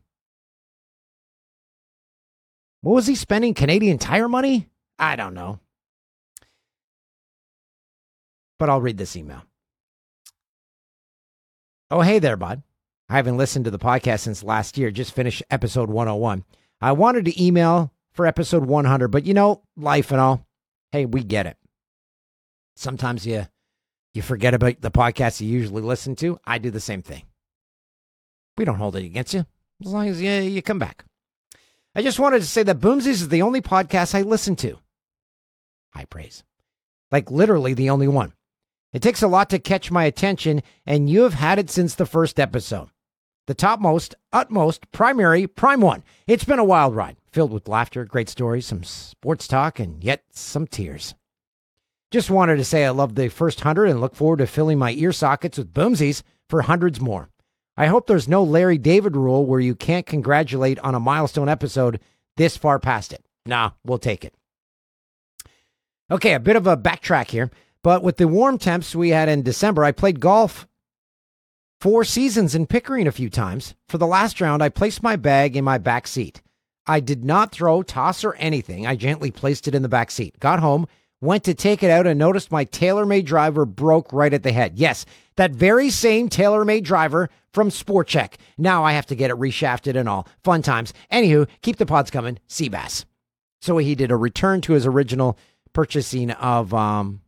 What 2.81 2.93
was 2.93 3.07
he 3.07 3.15
spending? 3.15 3.53
Canadian 3.53 3.97
tire 3.97 4.27
money? 4.29 4.69
I 4.97 5.15
don't 5.15 5.33
know. 5.33 5.59
But 8.57 8.69
I'll 8.69 8.81
read 8.81 8.97
this 8.97 9.15
email. 9.15 9.43
Oh, 11.91 12.01
hey 12.01 12.19
there, 12.19 12.37
bud. 12.37 12.63
I 13.09 13.15
haven't 13.15 13.37
listened 13.37 13.65
to 13.65 13.71
the 13.71 13.79
podcast 13.79 14.21
since 14.21 14.43
last 14.43 14.77
year, 14.77 14.91
just 14.91 15.13
finished 15.13 15.43
episode 15.49 15.89
101. 15.89 16.43
I 16.81 16.91
wanted 16.91 17.25
to 17.25 17.43
email 17.43 17.91
for 18.13 18.25
episode 18.25 18.65
100, 18.65 19.07
but 19.09 19.25
you 19.25 19.33
know, 19.33 19.63
life 19.77 20.11
and 20.11 20.19
all. 20.19 20.45
Hey, 20.91 21.05
we 21.05 21.23
get 21.23 21.45
it. 21.45 21.57
Sometimes 22.75 23.25
you 23.25 23.47
you 24.13 24.21
forget 24.21 24.53
about 24.53 24.81
the 24.81 24.91
podcast 24.91 25.41
you 25.41 25.47
usually 25.47 25.81
listen 25.81 26.15
to. 26.17 26.39
I 26.45 26.57
do 26.57 26.71
the 26.71 26.79
same 26.79 27.01
thing. 27.01 27.23
We 28.57 28.65
don't 28.65 28.75
hold 28.75 28.95
it 28.95 29.05
against 29.05 29.33
you 29.33 29.45
as 29.85 29.93
long 29.93 30.07
as 30.07 30.21
you, 30.21 30.31
you 30.31 30.61
come 30.61 30.79
back. 30.79 31.05
I 31.95 32.01
just 32.01 32.19
wanted 32.19 32.39
to 32.39 32.47
say 32.47 32.63
that 32.63 32.79
Boomsies 32.79 33.07
is 33.07 33.29
the 33.29 33.41
only 33.41 33.61
podcast 33.61 34.13
I 34.15 34.21
listen 34.21 34.55
to. 34.57 34.77
High 35.93 36.05
praise. 36.05 36.43
Like 37.11 37.31
literally 37.31 37.73
the 37.73 37.89
only 37.89 38.07
one. 38.07 38.33
It 38.93 39.01
takes 39.01 39.21
a 39.21 39.27
lot 39.27 39.49
to 39.51 39.59
catch 39.59 39.91
my 39.91 40.05
attention, 40.05 40.63
and 40.85 41.09
you 41.09 41.21
have 41.21 41.35
had 41.35 41.59
it 41.59 41.69
since 41.69 41.95
the 41.95 42.05
first 42.05 42.39
episode. 42.39 42.89
The 43.49 43.55
topmost, 43.55 44.13
utmost, 44.31 44.91
primary, 44.91 45.47
prime 45.47 45.81
one. 45.81 46.03
It's 46.27 46.43
been 46.43 46.59
a 46.59 46.63
wild 46.63 46.95
ride, 46.95 47.17
filled 47.31 47.51
with 47.51 47.67
laughter, 47.67 48.05
great 48.05 48.29
stories, 48.29 48.67
some 48.67 48.83
sports 48.83 49.47
talk, 49.47 49.79
and 49.79 50.03
yet 50.03 50.21
some 50.29 50.67
tears. 50.67 51.15
Just 52.11 52.29
wanted 52.29 52.57
to 52.57 52.63
say 52.63 52.85
I 52.85 52.91
love 52.91 53.15
the 53.15 53.27
first 53.27 53.61
hundred 53.61 53.89
and 53.89 53.99
look 53.99 54.13
forward 54.13 54.37
to 54.37 54.45
filling 54.45 54.77
my 54.77 54.91
ear 54.91 55.11
sockets 55.11 55.57
with 55.57 55.73
boomsies 55.73 56.21
for 56.47 56.61
hundreds 56.61 57.01
more. 57.01 57.29
I 57.75 57.87
hope 57.87 58.05
there's 58.05 58.27
no 58.27 58.43
Larry 58.43 58.77
David 58.77 59.15
rule 59.15 59.47
where 59.47 59.59
you 59.59 59.73
can't 59.73 60.05
congratulate 60.05 60.77
on 60.81 60.93
a 60.93 60.99
milestone 60.99 61.49
episode 61.49 61.99
this 62.37 62.55
far 62.55 62.77
past 62.77 63.13
it. 63.13 63.25
Nah, 63.47 63.71
we'll 63.83 63.97
take 63.97 64.23
it. 64.23 64.35
Okay, 66.11 66.35
a 66.35 66.39
bit 66.39 66.55
of 66.55 66.67
a 66.67 66.77
backtrack 66.77 67.31
here. 67.31 67.49
But 67.81 68.03
with 68.03 68.17
the 68.17 68.27
warm 68.27 68.59
temps 68.59 68.93
we 68.93 69.09
had 69.09 69.27
in 69.27 69.41
December, 69.41 69.83
I 69.83 69.91
played 69.91 70.19
golf 70.19 70.67
four 71.79 72.03
seasons 72.03 72.55
in 72.55 72.67
Pickering 72.67 73.07
a 73.07 73.11
few 73.11 73.29
times. 73.29 73.73
For 73.87 73.97
the 73.97 74.07
last 74.07 74.41
round, 74.41 74.61
I 74.61 74.69
placed 74.69 75.01
my 75.01 75.15
bag 75.15 75.55
in 75.55 75.63
my 75.63 75.77
back 75.77 76.07
seat. 76.07 76.41
I 76.85 76.99
did 76.99 77.23
not 77.23 77.51
throw, 77.51 77.83
toss, 77.83 78.23
or 78.23 78.35
anything. 78.35 78.87
I 78.87 78.95
gently 78.95 79.31
placed 79.31 79.67
it 79.67 79.75
in 79.75 79.83
the 79.83 79.89
back 79.89 80.11
seat. 80.11 80.39
Got 80.39 80.59
home, 80.59 80.87
went 81.21 81.43
to 81.43 81.53
take 81.53 81.83
it 81.83 81.91
out, 81.91 82.07
and 82.07 82.17
noticed 82.17 82.51
my 82.51 82.65
TaylorMade 82.65 83.25
driver 83.25 83.65
broke 83.65 84.11
right 84.11 84.33
at 84.33 84.43
the 84.43 84.51
head. 84.51 84.77
Yes, 84.77 85.05
that 85.35 85.51
very 85.51 85.89
same 85.89 86.29
TaylorMade 86.29 86.83
driver 86.83 87.29
from 87.53 87.69
Sport 87.69 88.07
Chek. 88.07 88.33
Now 88.57 88.83
I 88.83 88.93
have 88.93 89.05
to 89.07 89.15
get 89.15 89.31
it 89.31 89.37
reshafted 89.37 89.95
and 89.95 90.09
all. 90.09 90.27
Fun 90.43 90.61
times. 90.61 90.93
Anywho, 91.11 91.47
keep 91.61 91.77
the 91.77 91.85
pods 91.85 92.11
coming. 92.11 92.39
Seabass. 92.47 93.05
So 93.61 93.77
he 93.77 93.95
did 93.95 94.11
a 94.11 94.15
return 94.15 94.61
to 94.61 94.73
his 94.73 94.85
original 94.85 95.37
purchasing 95.73 96.31
of 96.31 96.73
um, 96.73 97.21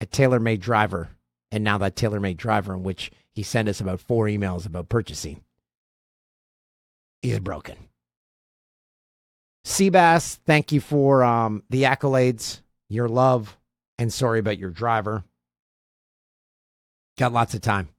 a 0.00 0.06
TaylorMade 0.06 0.60
driver, 0.60 1.10
and 1.52 1.62
now 1.62 1.78
that 1.78 1.96
TaylorMade 1.96 2.36
driver, 2.36 2.74
in 2.74 2.82
which 2.82 3.10
he 3.38 3.44
sent 3.44 3.68
us 3.68 3.80
about 3.80 4.00
four 4.00 4.26
emails 4.26 4.66
about 4.66 4.88
purchasing, 4.88 5.44
is 7.22 7.38
broken. 7.38 7.76
Seabass, 9.64 10.40
thank 10.44 10.72
you 10.72 10.80
for 10.80 11.22
um, 11.22 11.62
the 11.70 11.84
accolades, 11.84 12.62
your 12.88 13.08
love, 13.08 13.56
and 13.96 14.12
sorry 14.12 14.40
about 14.40 14.58
your 14.58 14.70
driver. 14.70 15.22
Got 17.16 17.32
lots 17.32 17.54
of 17.54 17.60
time. 17.60 17.90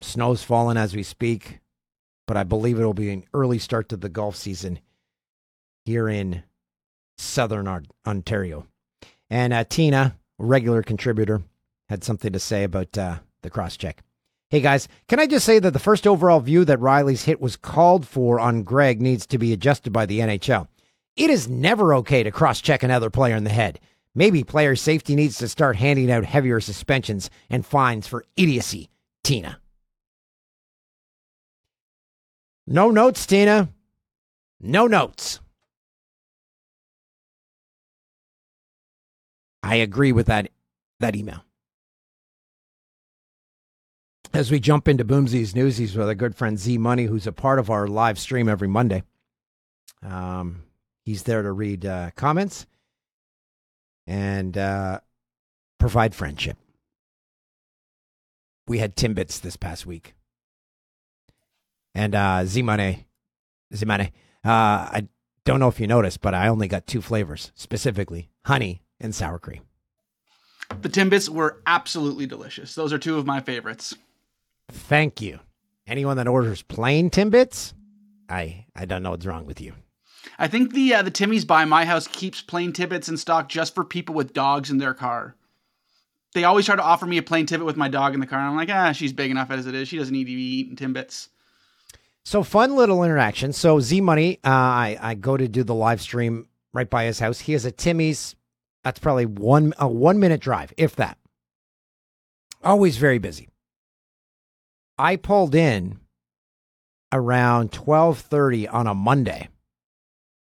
Snow's 0.00 0.42
falling 0.42 0.76
as 0.76 0.96
we 0.96 1.04
speak, 1.04 1.60
but 2.26 2.36
I 2.36 2.42
believe 2.42 2.80
it'll 2.80 2.94
be 2.94 3.12
an 3.12 3.22
early 3.32 3.60
start 3.60 3.88
to 3.90 3.96
the 3.96 4.08
golf 4.08 4.34
season 4.34 4.80
here 5.84 6.08
in 6.08 6.42
southern 7.16 7.86
Ontario. 8.04 8.66
And 9.30 9.52
uh, 9.52 9.62
Tina, 9.62 10.18
regular 10.36 10.82
contributor, 10.82 11.42
had 11.88 12.02
something 12.02 12.32
to 12.32 12.40
say 12.40 12.64
about 12.64 12.98
uh, 12.98 13.18
the 13.42 13.50
cross 13.50 13.76
check. 13.76 14.02
Hey 14.48 14.60
guys, 14.60 14.86
can 15.08 15.18
I 15.18 15.26
just 15.26 15.44
say 15.44 15.58
that 15.58 15.72
the 15.72 15.80
first 15.80 16.06
overall 16.06 16.38
view 16.38 16.64
that 16.66 16.78
Rielly's 16.78 17.24
hit 17.24 17.40
was 17.40 17.56
called 17.56 18.06
for 18.06 18.38
on 18.38 18.62
Greig 18.62 19.00
needs 19.00 19.26
to 19.26 19.38
be 19.38 19.52
adjusted 19.52 19.92
by 19.92 20.06
the 20.06 20.20
NHL. 20.20 20.68
It 21.16 21.30
is 21.30 21.48
never 21.48 21.92
okay 21.94 22.22
to 22.22 22.30
cross 22.30 22.60
check 22.60 22.84
another 22.84 23.10
player 23.10 23.34
in 23.34 23.42
the 23.42 23.50
head. 23.50 23.80
Maybe 24.14 24.44
player 24.44 24.76
safety 24.76 25.16
needs 25.16 25.36
to 25.38 25.48
start 25.48 25.74
handing 25.74 26.12
out 26.12 26.24
heavier 26.24 26.60
suspensions 26.60 27.28
and 27.50 27.66
fines 27.66 28.06
for 28.06 28.24
idiocy, 28.36 28.88
Tina. 29.24 29.58
No 32.68 32.90
notes, 32.90 33.26
Tina. 33.26 33.68
No 34.60 34.86
notes. 34.86 35.40
I 39.64 39.74
agree 39.76 40.12
with 40.12 40.26
that 40.26 40.50
that 41.00 41.16
email. 41.16 41.45
As 44.36 44.50
we 44.50 44.60
jump 44.60 44.86
into 44.86 45.02
Boomsies 45.02 45.54
Newsies 45.54 45.96
with 45.96 46.06
our 46.06 46.14
good 46.14 46.36
friend 46.36 46.58
Z 46.58 46.76
Money, 46.76 47.04
who's 47.04 47.26
a 47.26 47.32
part 47.32 47.58
of 47.58 47.70
our 47.70 47.88
live 47.88 48.18
stream 48.18 48.50
every 48.50 48.68
Monday. 48.68 49.02
Um, 50.02 50.64
he's 51.06 51.22
there 51.22 51.40
to 51.40 51.50
read 51.50 51.86
uh, 51.86 52.10
comments 52.16 52.66
and 54.06 54.58
uh, 54.58 55.00
provide 55.78 56.14
friendship. 56.14 56.58
We 58.68 58.76
had 58.76 58.94
Timbits 58.94 59.40
this 59.40 59.56
past 59.56 59.86
week. 59.86 60.12
And 61.94 62.14
uh, 62.14 62.44
Z 62.44 62.60
Money, 62.60 63.06
Z 63.74 63.86
Money, 63.86 64.12
uh, 64.44 64.50
I 64.50 65.08
don't 65.46 65.60
know 65.60 65.68
if 65.68 65.80
you 65.80 65.86
noticed, 65.86 66.20
but 66.20 66.34
I 66.34 66.48
only 66.48 66.68
got 66.68 66.86
two 66.86 67.00
flavors 67.00 67.52
specifically 67.54 68.28
honey 68.44 68.82
and 69.00 69.14
sour 69.14 69.38
cream. 69.38 69.62
The 70.82 70.90
Timbits 70.90 71.30
were 71.30 71.62
absolutely 71.66 72.26
delicious. 72.26 72.74
Those 72.74 72.92
are 72.92 72.98
two 72.98 73.16
of 73.16 73.24
my 73.24 73.40
favorites. 73.40 73.94
Thank 74.68 75.20
you. 75.20 75.40
Anyone 75.86 76.16
that 76.16 76.28
orders 76.28 76.62
plain 76.62 77.10
Timbits, 77.10 77.72
I 78.28 78.66
I 78.74 78.84
don't 78.84 79.02
know 79.02 79.10
what's 79.10 79.26
wrong 79.26 79.46
with 79.46 79.60
you. 79.60 79.72
I 80.38 80.48
think 80.48 80.72
the 80.72 80.94
uh, 80.94 81.02
the 81.02 81.10
Timmy's 81.10 81.44
by 81.44 81.64
my 81.64 81.84
house 81.84 82.08
keeps 82.08 82.42
plain 82.42 82.72
Timbits 82.72 83.08
in 83.08 83.16
stock 83.16 83.48
just 83.48 83.74
for 83.74 83.84
people 83.84 84.14
with 84.14 84.32
dogs 84.34 84.70
in 84.70 84.78
their 84.78 84.94
car. 84.94 85.36
They 86.34 86.44
always 86.44 86.66
try 86.66 86.76
to 86.76 86.82
offer 86.82 87.06
me 87.06 87.18
a 87.18 87.22
plain 87.22 87.46
Timbit 87.46 87.64
with 87.64 87.76
my 87.76 87.88
dog 87.88 88.14
in 88.14 88.20
the 88.20 88.26
car, 88.26 88.40
and 88.40 88.48
I'm 88.48 88.56
like, 88.56 88.68
ah, 88.70 88.92
she's 88.92 89.12
big 89.12 89.30
enough 89.30 89.50
as 89.50 89.66
it 89.66 89.74
is. 89.74 89.88
She 89.88 89.96
doesn't 89.96 90.12
need 90.12 90.24
to 90.24 90.34
be 90.34 90.42
eating 90.42 90.76
Timbits. 90.76 91.28
So 92.24 92.42
fun 92.42 92.74
little 92.74 93.04
interaction. 93.04 93.52
So 93.52 93.78
Z 93.78 94.00
Money, 94.00 94.40
uh, 94.44 94.50
I 94.50 94.98
I 95.00 95.14
go 95.14 95.36
to 95.36 95.46
do 95.46 95.62
the 95.62 95.74
live 95.74 96.00
stream 96.00 96.48
right 96.74 96.90
by 96.90 97.04
his 97.04 97.20
house. 97.20 97.38
He 97.38 97.52
has 97.52 97.64
a 97.64 97.70
Timmy's 97.70 98.34
that's 98.82 98.98
probably 98.98 99.26
one 99.26 99.72
a 99.78 99.88
one 99.88 100.18
minute 100.18 100.40
drive, 100.40 100.72
if 100.76 100.96
that. 100.96 101.18
Always 102.64 102.96
very 102.96 103.18
busy. 103.18 103.48
I 104.98 105.16
pulled 105.16 105.54
in 105.54 106.00
around 107.12 107.72
12:30 107.72 108.66
on 108.72 108.86
a 108.86 108.94
Monday. 108.94 109.48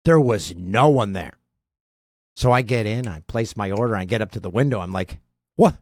There 0.05 0.19
was 0.19 0.55
no 0.55 0.89
one 0.89 1.13
there. 1.13 1.33
So 2.35 2.51
I 2.51 2.61
get 2.61 2.85
in, 2.85 3.07
I 3.07 3.21
place 3.21 3.55
my 3.55 3.71
order, 3.71 3.95
I 3.95 4.05
get 4.05 4.21
up 4.21 4.31
to 4.31 4.39
the 4.39 4.49
window. 4.49 4.79
I'm 4.79 4.91
like, 4.91 5.19
"What? 5.55 5.77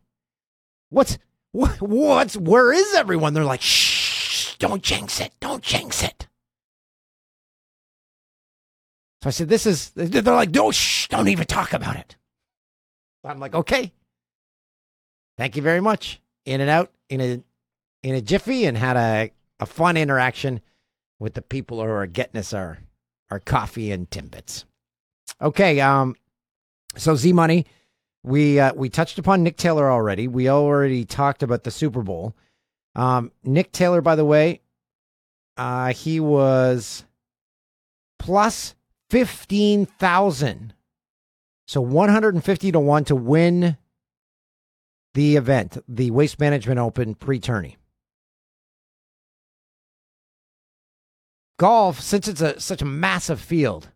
What's 0.89 1.17
what 1.51 1.81
what's 1.81 2.35
where 2.35 2.73
is 2.73 2.93
everyone?" 2.95 3.33
They're 3.33 3.43
like, 3.43 3.61
"Shh, 3.61 4.55
don't 4.57 4.83
jinx 4.83 5.21
it. 5.21 5.33
Don't 5.39 5.63
jinx 5.63 6.03
it." 6.03 6.27
So 9.23 9.29
I 9.29 9.31
said, 9.31 9.49
"This 9.49 9.65
is." 9.65 9.91
They're 9.91 10.21
like, 10.21 10.51
"No, 10.51 10.71
shh, 10.71 11.07
don't 11.07 11.29
even 11.29 11.45
talk 11.45 11.73
about 11.73 11.95
it." 11.95 12.17
I'm 13.23 13.39
like, 13.39 13.53
okay. 13.53 13.91
Thank 15.37 15.55
you 15.55 15.61
very 15.61 15.81
much. 15.81 16.21
In 16.45 16.61
and 16.61 16.69
out 16.69 16.91
in 17.09 17.21
a 17.21 17.43
in 18.03 18.15
a 18.15 18.21
jiffy 18.21 18.65
and 18.65 18.77
had 18.77 18.97
a, 18.97 19.31
a 19.59 19.65
fun 19.65 19.97
interaction 19.97 20.61
with 21.19 21.33
the 21.33 21.41
people 21.41 21.81
who 21.81 21.89
are 21.89 22.07
getting 22.07 22.39
us 22.39 22.53
our 22.53 22.79
our 23.31 23.39
coffee 23.39 23.91
and 23.91 24.09
timbits. 24.09 24.65
Okay, 25.41 25.79
um 25.79 26.15
so 26.95 27.15
Z 27.15 27.33
Money, 27.33 27.65
we 28.23 28.59
uh, 28.59 28.73
we 28.73 28.89
touched 28.89 29.19
upon 29.19 29.43
Nick 29.43 29.57
Taylor 29.57 29.91
already. 29.91 30.27
We 30.27 30.49
already 30.49 31.05
talked 31.05 31.43
about 31.43 31.63
the 31.63 31.71
Super 31.71 32.01
Bowl. 32.01 32.35
Um, 32.95 33.31
Nick 33.43 33.71
Taylor, 33.71 34.01
by 34.01 34.15
the 34.15 34.25
way, 34.25 34.61
uh, 35.57 35.93
he 35.93 36.19
was 36.19 37.05
plus 38.17 38.75
fifteen 39.09 39.85
thousand 39.85 40.73
so 41.69 41.81
150 41.81 42.71
to 42.71 42.79
1 42.79 43.05
to 43.05 43.15
win 43.15 43.77
the 45.13 45.35
event, 45.35 45.77
the 45.87 46.09
Waste 46.09 46.39
Management 46.39 46.79
Open 46.79 47.13
pre 47.13 47.39
Golf, 51.59 51.99
since 51.99 52.27
it's 52.27 52.41
a 52.41 52.59
such 52.59 52.81
a 52.81 52.85
massive 52.85 53.39
field, 53.39 53.89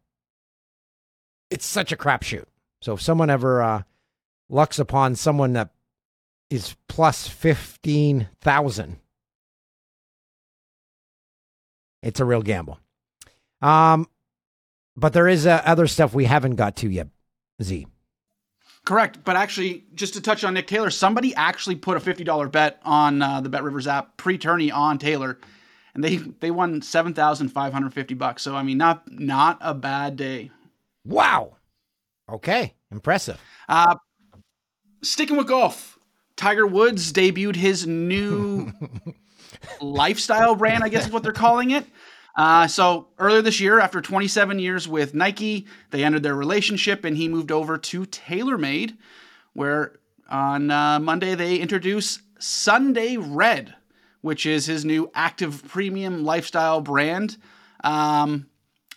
it's 1.50 1.66
such 1.66 1.92
a 1.92 1.98
crapshoot. 1.98 2.46
So 2.82 2.94
if 2.94 3.02
someone 3.02 3.30
ever 3.30 3.64
uh, 3.64 3.84
lucks 4.50 4.80
upon 4.80 5.16
someone 5.16 5.54
that 5.54 5.70
is 6.50 6.76
plus 6.88 7.28
15,000. 7.28 8.98
It's 12.04 12.20
a 12.20 12.26
real 12.26 12.42
gamble. 12.42 12.80
Um, 13.62 14.08
but 14.96 15.14
there 15.14 15.28
is 15.28 15.48
uh, 15.48 15.62
other 15.66 15.88
stuff 15.88 16.14
we 16.14 16.26
haven't 16.26 16.56
got 16.56 16.76
to 16.78 16.90
yet, 16.90 17.08
Z. 17.62 17.88
Correct, 18.86 19.20
but 19.24 19.38
actually, 19.38 19.86
just 19.96 20.14
to 20.16 20.22
touch 20.22 20.44
on 20.44 20.54
Nick 20.54 20.68
Taylor, 20.68 20.90
somebody 20.90 21.34
actually 21.34 21.78
put 21.78 21.96
a 21.96 22.02
fifty 22.02 22.26
dollar 22.26 22.50
bet 22.50 22.82
on 22.84 23.22
uh, 23.22 23.40
the 23.40 23.48
Bet 23.48 23.64
Rivers 23.64 23.88
app 23.88 24.18
pre 24.18 24.38
tourney 24.38 24.70
on 24.70 24.98
Taylor, 24.98 25.40
and 25.96 26.04
they 26.04 26.18
they 26.18 26.52
won 26.52 26.82
seven 26.82 27.14
thousand 27.14 27.50
five 27.50 27.74
hundred 27.74 27.94
fifty 27.94 28.14
bucks. 28.14 28.42
So 28.42 28.56
I 28.56 28.64
mean, 28.64 28.78
not 28.78 29.10
not 29.12 29.58
a 29.62 29.74
bad 29.74 30.16
day. 30.16 30.52
Wow. 31.06 31.58
Okay, 32.30 32.74
impressive. 32.92 33.40
Uh, 33.68 33.96
sticking 35.02 35.38
with 35.38 35.48
golf, 35.48 36.00
Tiger 36.36 36.66
Woods 36.66 37.12
debuted 37.12 37.56
his 37.56 37.86
new 37.86 38.72
lifestyle 39.82 40.56
brand, 40.56 40.84
I 40.84 40.90
guess 40.90 41.06
is 41.06 41.12
what 41.12 41.24
they're 41.24 41.32
calling 41.32 41.72
it. 41.72 41.86
Uh, 42.36 42.68
so 42.68 43.10
earlier 43.20 43.42
this 43.42 43.60
year, 43.60 43.80
after 43.80 44.02
27 44.02 44.58
years 44.58 44.88
with 44.88 45.14
Nike, 45.14 45.68
they 45.92 46.04
ended 46.04 46.24
their 46.24 46.36
relationship 46.36 47.06
and 47.06 47.16
he 47.16 47.28
moved 47.28 47.52
over 47.52 47.78
to 47.78 48.06
TaylorMade, 48.06 48.98
where 49.54 50.00
on 50.30 50.72
uh, 50.72 51.00
Monday 51.00 51.36
they 51.36 51.58
introduced 51.58 52.22
Sunday 52.40 53.18
Red, 53.18 53.76
which 54.24 54.46
is 54.46 54.66
his 54.66 54.86
new 54.86 55.12
active 55.14 55.64
premium 55.68 56.24
lifestyle 56.24 56.82
brand. 56.82 57.38
Um, 57.84 58.48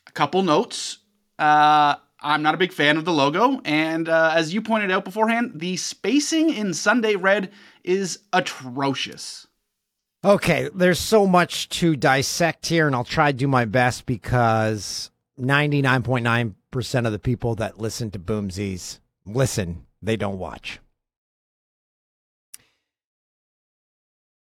a 0.07 0.12
couple 0.12 0.43
notes. 0.43 0.99
Uh, 1.39 1.97
I'm 2.21 2.43
not 2.43 2.55
a 2.55 2.59
big 2.59 2.73
fan 2.73 2.97
of 2.97 3.05
the 3.05 3.12
logo, 3.12 3.61
and 3.65 4.09
uh, 4.09 4.33
as 4.35 4.55
you 4.55 4.62
pointed 4.62 4.91
out 4.91 5.05
beforehand, 5.05 5.53
the 5.57 5.77
spacing 5.77 6.51
in 6.51 6.73
Sunday 6.73 7.17
Red 7.17 7.53
is 7.85 8.21
atrocious. 8.33 9.47
Okay, 10.25 10.71
there's 10.75 10.99
so 10.99 11.27
much 11.27 11.69
to 11.71 11.97
dissect 11.97 12.67
here, 12.67 12.87
and 12.87 12.97
I'll 12.97 13.05
try 13.05 13.33
to 13.33 13.37
do 13.37 13.49
my 13.49 13.65
best 13.65 14.07
because 14.07 15.11
99.9% 15.41 17.07
of 17.07 17.12
the 17.12 17.19
people 17.19 17.57
that 17.57 17.79
listen 17.79 18.11
to 18.12 18.19
Boomsies 18.19 19.01
listen, 19.27 19.87
they 20.01 20.17
don't 20.17 20.39
watch. 20.39 20.79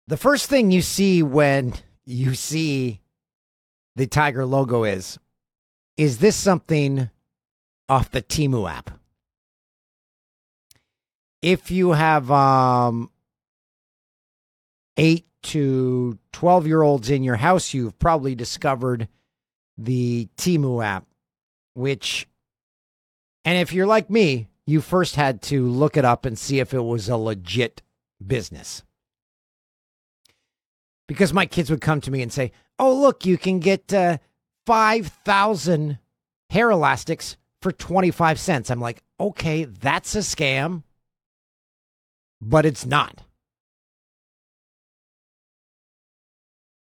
The 0.07 0.17
first 0.17 0.49
thing 0.49 0.71
you 0.71 0.81
see 0.81 1.23
when 1.23 1.73
you 2.05 2.35
see 2.35 3.01
the 3.95 4.07
Tiger 4.07 4.45
logo 4.45 4.83
is 4.83 5.17
is 5.95 6.17
this 6.17 6.35
something 6.35 7.09
off 7.87 8.11
the 8.11 8.21
Temu 8.21 8.69
app? 8.69 8.99
If 11.41 11.71
you 11.71 11.91
have 11.91 12.31
um, 12.31 13.11
eight 14.97 15.25
to 15.43 16.17
12 16.31 16.67
year 16.67 16.81
olds 16.81 17.09
in 17.09 17.23
your 17.23 17.35
house, 17.35 17.73
you've 17.73 17.99
probably 17.99 18.33
discovered 18.33 19.07
the 19.77 20.29
Temu 20.37 20.83
app, 20.83 21.05
which, 21.75 22.27
and 23.45 23.57
if 23.57 23.73
you're 23.73 23.87
like 23.87 24.09
me, 24.09 24.47
you 24.65 24.81
first 24.81 25.15
had 25.15 25.41
to 25.43 25.67
look 25.67 25.97
it 25.97 26.05
up 26.05 26.25
and 26.25 26.37
see 26.37 26.59
if 26.59 26.73
it 26.73 26.81
was 26.81 27.09
a 27.09 27.17
legit 27.17 27.81
business. 28.25 28.83
Because 31.07 31.33
my 31.33 31.45
kids 31.45 31.69
would 31.69 31.81
come 31.81 32.01
to 32.01 32.11
me 32.11 32.21
and 32.21 32.31
say, 32.31 32.51
Oh, 32.79 32.93
look, 32.93 33.25
you 33.25 33.37
can 33.37 33.59
get 33.59 33.93
uh, 33.93 34.17
5,000 34.65 35.99
hair 36.49 36.71
elastics 36.71 37.37
for 37.61 37.71
25 37.71 38.39
cents. 38.39 38.69
I'm 38.69 38.81
like, 38.81 39.03
Okay, 39.19 39.65
that's 39.65 40.15
a 40.15 40.19
scam, 40.19 40.83
but 42.41 42.65
it's 42.65 42.85
not. 42.85 43.21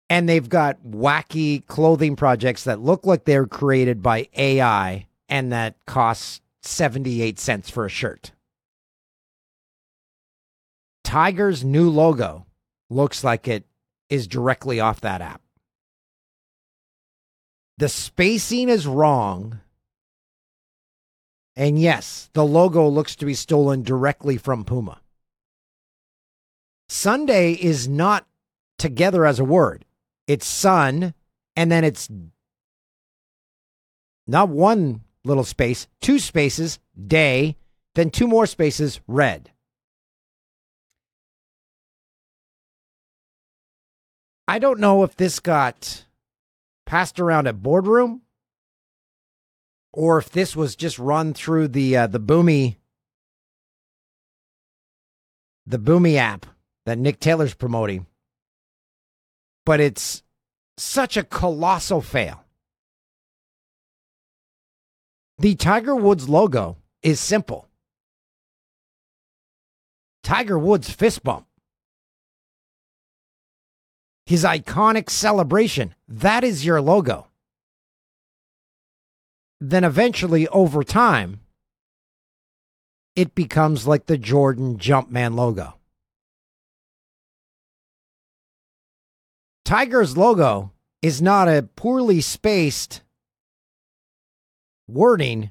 and 0.08 0.28
they've 0.28 0.48
got 0.48 0.82
wacky 0.82 1.66
clothing 1.66 2.16
projects 2.16 2.64
that 2.64 2.80
look 2.80 3.04
like 3.06 3.24
they're 3.24 3.46
created 3.46 4.02
by 4.02 4.28
AI 4.36 5.06
and 5.28 5.52
that 5.52 5.74
cost 5.86 6.42
78 6.62 7.38
cents 7.38 7.70
for 7.70 7.84
a 7.84 7.90
shirt. 7.90 8.32
Tiger's 11.02 11.64
new 11.64 11.90
logo 11.90 12.46
looks 12.90 13.24
like 13.24 13.48
it 13.48 13.64
is 14.08 14.26
directly 14.26 14.80
off 14.80 15.00
that 15.00 15.20
app. 15.20 15.40
The 17.78 17.88
spacing 17.88 18.68
is 18.68 18.86
wrong. 18.86 19.60
And 21.54 21.78
yes, 21.78 22.30
the 22.32 22.44
logo 22.44 22.88
looks 22.88 23.16
to 23.16 23.26
be 23.26 23.34
stolen 23.34 23.82
directly 23.82 24.36
from 24.36 24.64
Puma. 24.64 25.00
Sunday 26.88 27.52
is 27.52 27.88
not 27.88 28.26
together 28.78 29.24
as 29.26 29.40
a 29.40 29.44
word 29.44 29.84
it's 30.26 30.46
sun, 30.46 31.14
and 31.54 31.70
then 31.70 31.84
it's 31.84 32.08
not 34.26 34.48
one 34.48 35.02
little 35.24 35.44
space, 35.44 35.86
two 36.00 36.18
spaces, 36.18 36.78
day, 37.06 37.56
then 37.94 38.10
two 38.10 38.26
more 38.26 38.46
spaces, 38.46 39.00
red. 39.06 39.52
I 44.48 44.58
don't 44.58 44.80
know 44.80 45.02
if 45.02 45.16
this 45.16 45.40
got 45.40 46.04
passed 46.84 47.18
around 47.18 47.46
at 47.46 47.62
boardroom 47.62 48.22
or 49.92 50.18
if 50.18 50.30
this 50.30 50.54
was 50.54 50.76
just 50.76 50.98
run 50.98 51.34
through 51.34 51.68
the 51.68 51.96
uh, 51.96 52.06
the 52.06 52.20
Boomi 52.20 52.76
the 55.66 55.78
Boomi 55.78 56.16
app 56.16 56.46
that 56.84 56.98
Nick 56.98 57.18
Taylor's 57.18 57.54
promoting 57.54 58.06
but 59.66 59.80
it's 59.80 60.22
such 60.78 61.16
a 61.16 61.24
colossal 61.24 62.00
fail. 62.00 62.44
The 65.38 65.54
Tiger 65.56 65.94
Woods 65.94 66.28
logo 66.30 66.78
is 67.02 67.20
simple 67.20 67.68
Tiger 70.22 70.58
Woods 70.58 70.90
fist 70.90 71.22
bump. 71.22 71.46
His 74.26 74.42
iconic 74.42 75.08
celebration, 75.08 75.94
that 76.08 76.42
is 76.42 76.66
your 76.66 76.80
logo. 76.80 77.28
Then 79.60 79.84
eventually, 79.84 80.48
over 80.48 80.82
time, 80.82 81.40
it 83.14 83.34
becomes 83.34 83.86
like 83.86 84.06
the 84.06 84.18
Jordan 84.18 84.76
Jumpman 84.78 85.34
logo. 85.34 85.74
Tiger's 89.64 90.16
logo 90.16 90.72
is 91.02 91.22
not 91.22 91.48
a 91.48 91.68
poorly 91.76 92.20
spaced 92.20 93.02
wording 94.86 95.50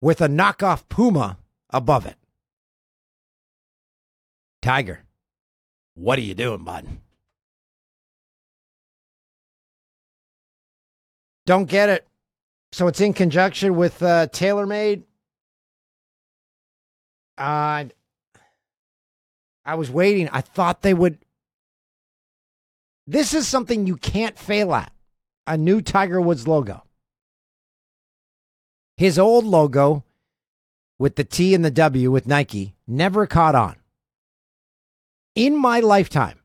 with 0.00 0.20
a 0.20 0.28
knockoff 0.28 0.88
puma 0.88 1.38
above 1.70 2.06
it. 2.06 2.16
Tiger, 4.62 5.04
what 5.94 6.18
are 6.18 6.22
you 6.22 6.34
doing, 6.34 6.64
bud? 6.64 6.86
Don't 11.46 11.66
get 11.66 11.88
it. 11.88 12.06
So 12.72 12.86
it's 12.88 13.00
in 13.00 13.12
conjunction 13.12 13.76
with 13.76 14.02
uh, 14.02 14.28
TaylorMade. 14.28 15.02
Uh, 17.36 17.84
I 19.64 19.74
was 19.74 19.90
waiting. 19.90 20.28
I 20.30 20.40
thought 20.40 20.82
they 20.82 20.94
would 20.94 21.18
this 23.06 23.34
is 23.34 23.46
something 23.46 23.86
you 23.86 23.96
can't 23.96 24.38
fail 24.38 24.74
at 24.74 24.90
a 25.46 25.58
new 25.58 25.82
Tiger 25.82 26.20
Woods 26.20 26.48
logo. 26.48 26.84
His 28.96 29.18
old 29.18 29.44
logo 29.44 30.04
with 30.98 31.16
the 31.16 31.24
T 31.24 31.54
and 31.54 31.64
the 31.64 31.70
W 31.70 32.10
with 32.10 32.26
Nike 32.26 32.74
never 32.86 33.26
caught 33.26 33.54
on. 33.54 33.76
In 35.34 35.56
my 35.56 35.80
lifetime, 35.80 36.38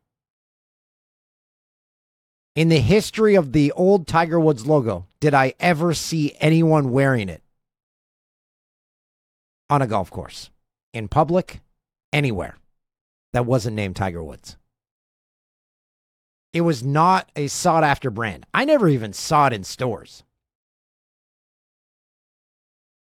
in 2.56 2.70
the 2.70 2.80
history 2.80 3.36
of 3.36 3.52
the 3.52 3.72
old 3.74 4.08
Tiger 4.08 4.40
Woods 4.40 4.66
logo, 4.66 5.08
did 5.20 5.34
I 5.34 5.54
ever 5.60 5.94
see 5.94 6.36
anyone 6.40 6.92
wearing 6.92 7.30
it 7.30 7.42
on 9.70 9.82
a 9.82 9.88
golf 9.88 10.10
course, 10.10 10.50
in 10.94 11.08
public, 11.08 11.62
anywhere 12.12 12.58
that 13.34 13.46
wasn't 13.46 13.76
named 13.76 13.96
Tiger 13.96 14.24
Woods? 14.24 14.58
It 16.52 16.62
was 16.62 16.84
not 16.84 17.32
a 17.36 17.48
sought 17.48 17.84
after 17.84 18.10
brand. 18.10 18.46
I 18.54 18.66
never 18.66 18.88
even 18.90 19.14
saw 19.14 19.48
it 19.48 19.54
in 19.54 19.64
stores. 19.64 20.24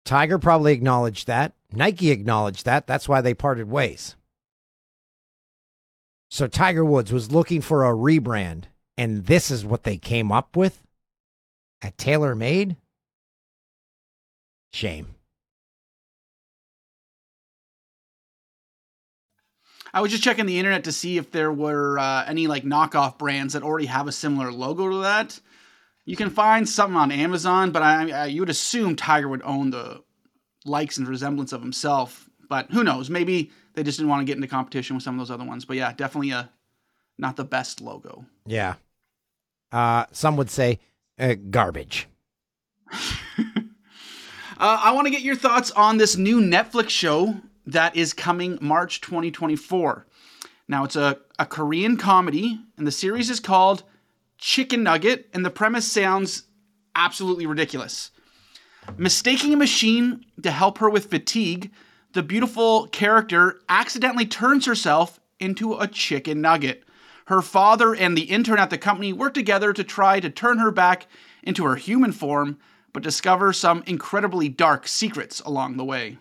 Tiger 0.04 0.38
probably 0.38 0.72
acknowledged 0.72 1.28
that. 1.28 1.52
Nike 1.72 2.10
acknowledged 2.10 2.64
that. 2.64 2.88
That's 2.88 3.08
why 3.08 3.20
they 3.20 3.34
parted 3.34 3.70
ways. 3.70 4.16
So 6.28 6.48
Tiger 6.48 6.84
Woods 6.84 7.12
was 7.12 7.30
looking 7.30 7.60
for 7.60 7.84
a 7.84 7.94
rebrand, 7.94 8.64
and 8.96 9.26
this 9.26 9.50
is 9.50 9.64
what 9.64 9.84
they 9.84 9.96
came 9.96 10.30
up 10.30 10.56
with 10.56 10.82
at 11.82 11.96
TaylorMade. 11.96 12.76
Shame. 14.72 15.14
I 19.92 20.00
was 20.00 20.12
just 20.12 20.22
checking 20.22 20.46
the 20.46 20.58
internet 20.58 20.84
to 20.84 20.92
see 20.92 21.18
if 21.18 21.32
there 21.32 21.52
were 21.52 21.98
uh, 21.98 22.24
any 22.26 22.46
like 22.46 22.62
knockoff 22.62 23.18
brands 23.18 23.54
that 23.54 23.62
already 23.62 23.86
have 23.86 24.06
a 24.06 24.12
similar 24.12 24.52
logo 24.52 24.88
to 24.88 24.96
that. 24.98 25.40
You 26.04 26.16
can 26.16 26.30
find 26.30 26.68
something 26.68 26.96
on 26.96 27.10
Amazon, 27.10 27.72
but 27.72 27.82
I, 27.82 28.10
I 28.10 28.26
you 28.26 28.40
would 28.42 28.50
assume 28.50 28.94
Tiger 28.94 29.28
would 29.28 29.42
own 29.42 29.70
the 29.70 30.02
likes 30.64 30.96
and 30.96 31.08
resemblance 31.08 31.52
of 31.52 31.60
himself. 31.60 32.28
But 32.48 32.70
who 32.70 32.84
knows? 32.84 33.10
Maybe 33.10 33.50
they 33.74 33.82
just 33.82 33.98
didn't 33.98 34.10
want 34.10 34.20
to 34.20 34.24
get 34.26 34.36
into 34.36 34.48
competition 34.48 34.96
with 34.96 35.02
some 35.02 35.14
of 35.14 35.20
those 35.20 35.32
other 35.32 35.44
ones. 35.44 35.64
But 35.64 35.76
yeah, 35.76 35.92
definitely 35.92 36.30
a 36.30 36.50
not 37.20 37.36
the 37.36 37.44
best 37.44 37.80
logo. 37.80 38.24
Yeah. 38.46 38.74
Uh, 39.70 40.06
some 40.10 40.36
would 40.36 40.50
say 40.50 40.80
uh, 41.18 41.34
garbage. 41.50 42.08
Uh, 44.60 44.78
I 44.84 44.92
want 44.92 45.06
to 45.06 45.10
get 45.10 45.22
your 45.22 45.36
thoughts 45.36 45.70
on 45.70 45.96
this 45.96 46.18
new 46.18 46.38
Netflix 46.38 46.90
show 46.90 47.34
that 47.64 47.96
is 47.96 48.12
coming 48.12 48.58
March 48.60 49.00
2024. 49.00 50.06
Now, 50.68 50.84
it's 50.84 50.96
a, 50.96 51.16
a 51.38 51.46
Korean 51.46 51.96
comedy, 51.96 52.60
and 52.76 52.86
the 52.86 52.92
series 52.92 53.30
is 53.30 53.40
called 53.40 53.84
Chicken 54.36 54.82
Nugget, 54.82 55.30
and 55.32 55.46
the 55.46 55.50
premise 55.50 55.90
sounds 55.90 56.42
absolutely 56.94 57.46
ridiculous. 57.46 58.10
Mistaking 58.98 59.54
a 59.54 59.56
machine 59.56 60.26
to 60.42 60.50
help 60.50 60.76
her 60.76 60.90
with 60.90 61.08
fatigue, 61.08 61.70
the 62.12 62.22
beautiful 62.22 62.86
character 62.88 63.60
accidentally 63.70 64.26
turns 64.26 64.66
herself 64.66 65.20
into 65.38 65.72
a 65.72 65.86
chicken 65.86 66.42
nugget. 66.42 66.84
Her 67.30 67.42
father 67.42 67.94
and 67.94 68.18
the 68.18 68.22
intern 68.22 68.58
at 68.58 68.70
the 68.70 68.76
company 68.76 69.12
work 69.12 69.34
together 69.34 69.72
to 69.72 69.84
try 69.84 70.18
to 70.18 70.28
turn 70.28 70.58
her 70.58 70.72
back 70.72 71.06
into 71.44 71.64
her 71.64 71.76
human 71.76 72.10
form, 72.10 72.58
but 72.92 73.04
discover 73.04 73.52
some 73.52 73.84
incredibly 73.86 74.48
dark 74.48 74.88
secrets 74.88 75.38
along 75.42 75.76
the 75.76 75.84
way. 75.84 76.18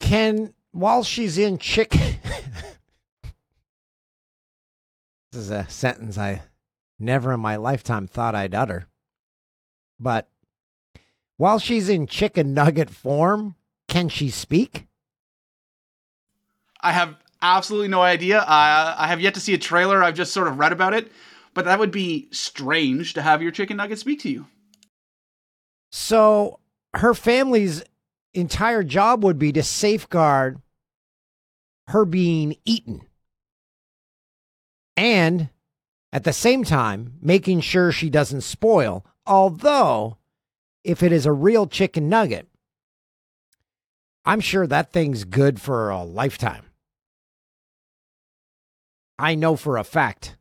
Can 0.00 0.54
while 0.70 1.04
she's 1.04 1.36
in 1.36 1.58
chick 1.58 1.90
This 5.32 5.42
is 5.42 5.50
a 5.50 5.68
sentence 5.68 6.16
I 6.16 6.40
never 6.98 7.34
in 7.34 7.40
my 7.40 7.56
lifetime 7.56 8.06
thought 8.06 8.34
I'd 8.34 8.54
utter. 8.54 8.88
But 10.00 10.30
while 11.36 11.58
she's 11.58 11.90
in 11.90 12.06
chicken 12.06 12.54
nugget 12.54 12.88
form, 12.88 13.56
can 13.88 14.08
she 14.08 14.30
speak? 14.30 14.86
I 16.80 16.92
have 16.92 17.16
absolutely 17.42 17.88
no 17.88 18.02
idea. 18.02 18.40
I, 18.40 18.94
I 18.98 19.06
have 19.08 19.20
yet 19.20 19.34
to 19.34 19.40
see 19.40 19.54
a 19.54 19.58
trailer. 19.58 20.02
I've 20.02 20.14
just 20.14 20.32
sort 20.32 20.48
of 20.48 20.58
read 20.58 20.72
about 20.72 20.94
it. 20.94 21.10
But 21.54 21.64
that 21.64 21.78
would 21.78 21.90
be 21.90 22.28
strange 22.30 23.14
to 23.14 23.22
have 23.22 23.42
your 23.42 23.50
chicken 23.50 23.78
nugget 23.78 23.98
speak 23.98 24.20
to 24.20 24.30
you. 24.30 24.46
So 25.90 26.60
her 26.94 27.14
family's 27.14 27.82
entire 28.34 28.82
job 28.82 29.24
would 29.24 29.38
be 29.38 29.52
to 29.52 29.62
safeguard 29.62 30.60
her 31.88 32.04
being 32.04 32.56
eaten. 32.64 33.02
And 34.96 35.48
at 36.12 36.24
the 36.24 36.32
same 36.32 36.64
time, 36.64 37.14
making 37.20 37.60
sure 37.60 37.92
she 37.92 38.10
doesn't 38.10 38.42
spoil. 38.42 39.04
Although, 39.26 40.18
if 40.84 41.02
it 41.02 41.12
is 41.12 41.26
a 41.26 41.32
real 41.32 41.66
chicken 41.66 42.08
nugget, 42.08 42.48
I'm 44.24 44.40
sure 44.40 44.66
that 44.66 44.92
thing's 44.92 45.24
good 45.24 45.60
for 45.60 45.90
a 45.90 46.02
lifetime. 46.02 46.67
I 49.18 49.34
know 49.34 49.56
for 49.56 49.76
a 49.76 49.84
fact 49.84 50.36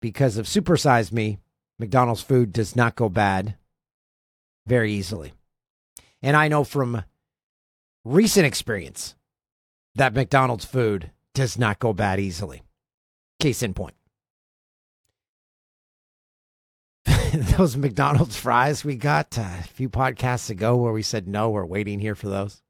because 0.00 0.36
of 0.36 0.46
Supersize 0.46 1.10
Me, 1.12 1.38
McDonald's 1.78 2.22
food 2.22 2.52
does 2.52 2.76
not 2.76 2.94
go 2.94 3.08
bad 3.08 3.56
very 4.66 4.92
easily. 4.92 5.32
And 6.22 6.36
I 6.36 6.48
know 6.48 6.62
from 6.62 7.02
recent 8.04 8.46
experience 8.46 9.14
that 9.96 10.14
McDonald's 10.14 10.64
food 10.64 11.10
does 11.34 11.58
not 11.58 11.78
go 11.78 11.92
bad 11.92 12.20
easily. 12.20 12.62
Case 13.40 13.62
in 13.62 13.74
point. 13.74 13.94
those 17.56 17.76
McDonald's 17.76 18.36
fries 18.36 18.84
we 18.84 18.96
got 18.96 19.36
uh, 19.38 19.42
a 19.58 19.62
few 19.62 19.88
podcasts 19.88 20.50
ago 20.50 20.76
where 20.76 20.92
we 20.92 21.02
said 21.02 21.26
no, 21.26 21.50
we're 21.50 21.64
waiting 21.64 21.98
here 21.98 22.14
for 22.14 22.28
those. 22.28 22.62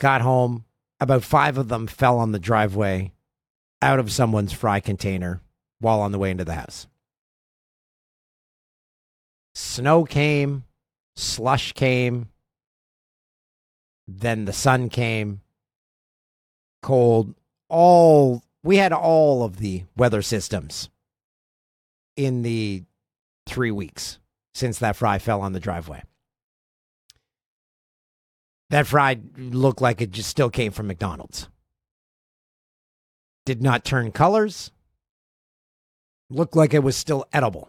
Got 0.00 0.20
home, 0.20 0.64
about 0.98 1.22
five 1.22 1.56
of 1.56 1.68
them 1.68 1.86
fell 1.86 2.18
on 2.18 2.32
the 2.32 2.38
driveway 2.38 3.12
out 3.82 3.98
of 3.98 4.12
someone's 4.12 4.52
fry 4.52 4.80
container 4.80 5.40
while 5.78 6.00
on 6.00 6.12
the 6.12 6.18
way 6.18 6.30
into 6.30 6.44
the 6.44 6.54
house. 6.54 6.86
Snow 9.54 10.04
came, 10.04 10.64
slush 11.16 11.72
came, 11.72 12.28
then 14.06 14.44
the 14.44 14.52
sun 14.52 14.88
came, 14.88 15.40
cold, 16.82 17.34
all 17.68 18.42
we 18.62 18.76
had 18.76 18.92
all 18.92 19.42
of 19.42 19.58
the 19.58 19.84
weather 19.96 20.22
systems 20.22 20.88
in 22.16 22.42
the 22.42 22.84
3 23.46 23.70
weeks 23.70 24.18
since 24.54 24.78
that 24.78 24.96
fry 24.96 25.18
fell 25.18 25.40
on 25.40 25.52
the 25.52 25.60
driveway. 25.60 26.02
That 28.70 28.86
fry 28.86 29.18
looked 29.36 29.80
like 29.80 30.00
it 30.00 30.10
just 30.10 30.28
still 30.28 30.50
came 30.50 30.72
from 30.72 30.86
McDonald's 30.86 31.48
did 33.50 33.60
not 33.60 33.84
turn 33.84 34.12
colors, 34.12 34.70
looked 36.30 36.54
like 36.54 36.72
it 36.72 36.84
was 36.84 36.96
still 36.96 37.26
edible. 37.32 37.68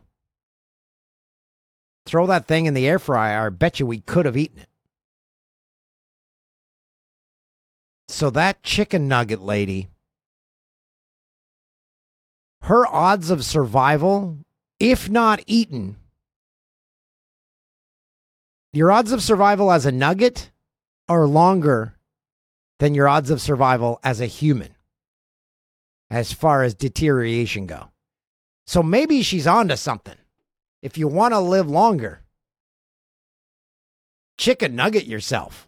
Throw 2.05 2.27
that 2.27 2.45
thing 2.45 2.67
in 2.67 2.75
the 2.75 2.88
air 2.88 2.99
fryer, 2.99 3.47
I 3.47 3.49
bet 3.49 3.79
you 3.79 3.88
we 3.88 3.99
could 4.01 4.27
have 4.27 4.38
eaten 4.38 4.59
it. 4.59 4.69
So 8.09 8.29
that 8.29 8.61
chicken 8.61 9.07
nugget 9.07 9.41
lady, 9.41 9.89
her 12.61 12.86
odds 12.86 13.32
of 13.32 13.43
survival, 13.43 14.38
if 14.79 15.09
not 15.09 15.41
eaten, 15.47 15.95
your 18.71 18.91
odds 18.91 19.11
of 19.11 19.23
survival 19.23 19.71
as 19.71 19.88
a 19.88 19.91
nugget 19.91 20.51
are 21.09 21.25
longer 21.25 21.95
than 22.77 22.93
your 22.93 23.07
odds 23.07 23.32
of 23.32 23.41
survival 23.41 23.99
as 24.03 24.21
a 24.21 24.27
human 24.27 24.75
as 26.12 26.34
far 26.34 26.62
as 26.62 26.76
deterioration 26.76 27.66
go. 27.66 27.89
So 28.68 28.84
maybe 28.84 29.24
she's 29.24 29.47
onto 29.47 29.78
something. 29.78 30.18
If 30.82 30.97
you 30.97 31.07
want 31.07 31.34
to 31.34 31.39
live 31.39 31.70
longer, 31.70 32.22
chicken 34.38 34.76
nugget 34.76 35.05
yourself. 35.05 35.68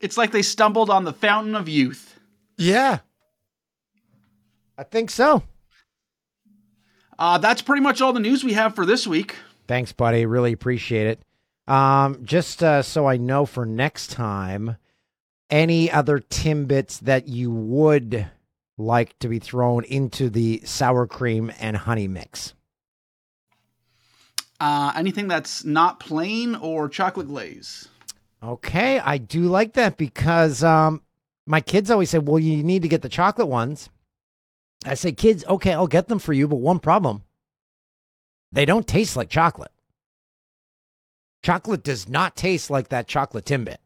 It's 0.00 0.18
like 0.18 0.32
they 0.32 0.42
stumbled 0.42 0.90
on 0.90 1.04
the 1.04 1.12
fountain 1.12 1.54
of 1.54 1.68
youth. 1.68 2.18
Yeah. 2.58 2.98
I 4.76 4.82
think 4.82 5.10
so. 5.10 5.44
Uh, 7.18 7.38
that's 7.38 7.62
pretty 7.62 7.82
much 7.82 8.00
all 8.00 8.12
the 8.12 8.18
news 8.18 8.42
we 8.42 8.54
have 8.54 8.74
for 8.74 8.84
this 8.84 9.06
week. 9.06 9.36
Thanks, 9.68 9.92
buddy. 9.92 10.26
Really 10.26 10.52
appreciate 10.52 11.06
it. 11.06 11.72
Um, 11.72 12.24
just 12.24 12.64
uh, 12.64 12.82
so 12.82 13.06
I 13.06 13.16
know 13.16 13.46
for 13.46 13.64
next 13.64 14.10
time, 14.10 14.76
any 15.52 15.90
other 15.90 16.18
Timbits 16.18 16.98
that 17.00 17.28
you 17.28 17.50
would 17.50 18.26
like 18.78 19.16
to 19.18 19.28
be 19.28 19.38
thrown 19.38 19.84
into 19.84 20.30
the 20.30 20.62
sour 20.64 21.06
cream 21.06 21.52
and 21.60 21.76
honey 21.76 22.08
mix? 22.08 22.54
Uh, 24.58 24.92
anything 24.96 25.28
that's 25.28 25.64
not 25.64 26.00
plain 26.00 26.54
or 26.54 26.88
chocolate 26.88 27.28
glaze. 27.28 27.88
Okay, 28.42 28.98
I 28.98 29.18
do 29.18 29.42
like 29.42 29.74
that 29.74 29.98
because 29.98 30.64
um, 30.64 31.02
my 31.46 31.60
kids 31.60 31.90
always 31.90 32.10
say, 32.10 32.18
"Well, 32.18 32.38
you 32.38 32.62
need 32.62 32.82
to 32.82 32.88
get 32.88 33.02
the 33.02 33.08
chocolate 33.08 33.48
ones." 33.48 33.90
I 34.84 34.94
say, 34.94 35.12
"Kids, 35.12 35.44
okay, 35.46 35.72
I'll 35.72 35.86
get 35.86 36.08
them 36.08 36.18
for 36.18 36.32
you, 36.32 36.48
but 36.48 36.56
one 36.56 36.78
problem: 36.78 37.22
they 38.50 38.64
don't 38.64 38.86
taste 38.86 39.16
like 39.16 39.28
chocolate. 39.28 39.70
Chocolate 41.44 41.82
does 41.84 42.08
not 42.08 42.36
taste 42.36 42.70
like 42.70 42.88
that 42.88 43.06
chocolate 43.06 43.44
Timbit." 43.44 43.78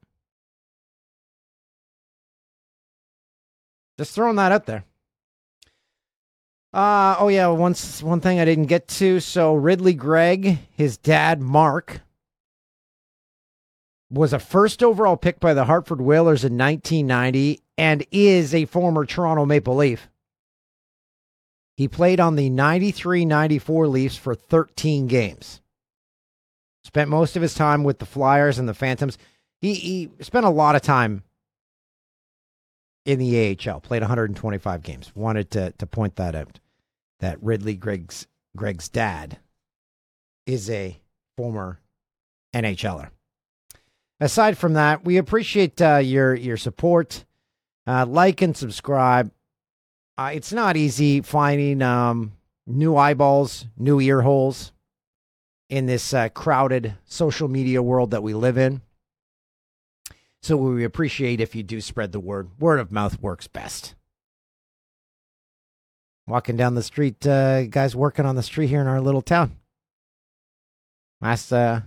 Just 3.99 4.15
throwing 4.15 4.37
that 4.37 4.53
out 4.53 4.67
there. 4.67 4.85
Uh, 6.73 7.17
oh 7.19 7.29
yeah, 7.29 7.47
once 7.47 8.03
one 8.03 8.21
thing 8.21 8.39
I 8.39 8.45
didn't 8.45 8.67
get 8.67 8.87
to. 8.89 9.21
So 9.21 9.55
Ridly 9.55 9.95
Greig, 9.95 10.59
his 10.71 10.99
dad 10.99 11.41
Mark, 11.41 12.03
was 14.11 14.33
a 14.33 14.39
first 14.39 14.83
overall 14.83 15.17
pick 15.17 15.41
by 15.41 15.55
the 15.55 15.65
Hartford 15.65 16.01
Whalers 16.01 16.45
in 16.45 16.59
1990 16.59 17.61
and 17.79 18.07
is 18.11 18.55
a 18.55 18.67
former 18.67 19.07
Toronto 19.07 19.47
Maple 19.47 19.77
Leaf. 19.77 20.09
He 21.77 21.89
played 21.89 22.21
on 22.21 22.37
the 22.37 22.49
93-94 22.51 23.91
Leafs 23.91 24.17
for 24.17 24.35
13 24.35 25.07
games. 25.07 25.61
Spent 26.85 27.11
most 27.11 27.37
of 27.37 27.43
his 27.43 27.55
time 27.55 27.85
with 27.85 27.99
the 27.99 28.07
Flyers 28.07 28.59
and 28.59 28.69
the 28.69 28.75
Phantoms. 28.75 29.19
He 29.61 29.75
he 29.75 30.11
spent 30.21 30.47
a 30.47 30.51
lot 30.51 30.77
of 30.77 30.83
time 30.83 31.25
in 33.07 33.21
the 33.21 33.57
AHL, 33.67 33.81
played 33.81 34.03
125 34.03 34.83
games. 34.83 35.13
Wanted 35.15 35.51
to 35.53 35.71
to 35.79 35.87
point 35.87 36.17
that 36.17 36.35
out. 36.35 36.61
That 37.21 37.43
Ridly 37.43 37.77
Greig's 37.77 38.27
Greig's 38.55 38.89
dad 38.91 39.39
is 40.45 40.69
a 40.69 41.01
former 41.37 41.81
NHLer. 42.55 43.11
aside 44.21 44.59
from 44.59 44.75
that, 44.75 45.05
we 45.05 45.17
appreciate 45.17 45.81
uh, 45.81 45.97
your 45.97 46.35
your 46.35 46.59
support. 46.59 47.25
Uh, 47.87 48.05
like 48.05 48.43
and 48.43 48.57
subscribe. 48.57 49.31
Uh, 50.19 50.33
it's 50.35 50.53
not 50.53 50.77
easy 50.77 51.21
finding 51.21 51.81
um, 51.83 52.33
new 52.67 52.97
eyeballs, 52.97 53.67
new 53.79 54.01
ear 54.01 54.23
holes 54.23 54.73
in 55.69 55.87
this 55.87 56.13
uh, 56.13 56.29
crowded 56.31 56.95
social 57.05 57.47
media 57.47 57.81
world 57.81 58.11
that 58.11 58.25
we 58.25 58.35
live 58.35 58.59
in. 58.59 58.81
So 60.47 60.57
we 60.57 60.85
appreciate 60.85 61.41
if 61.41 61.57
you 61.57 61.65
do 61.65 61.81
spread 61.81 62.13
the 62.13 62.21
word. 62.21 62.51
Word 62.61 62.79
of 62.79 62.93
mouth 62.93 63.21
works 63.21 63.49
best. 63.49 63.97
Walking 66.29 66.57
down 66.57 66.77
the 66.77 66.85
street, 66.85 67.27
uh, 67.27 67.67
guys 67.67 67.97
working 67.97 68.25
on 68.25 68.37
the 68.37 68.45
street 68.45 68.69
here 68.69 68.81
in 68.81 68.87
our 68.87 69.01
little 69.01 69.23
town. 69.23 69.57
Last, 71.21 71.53
uh, 71.53 71.81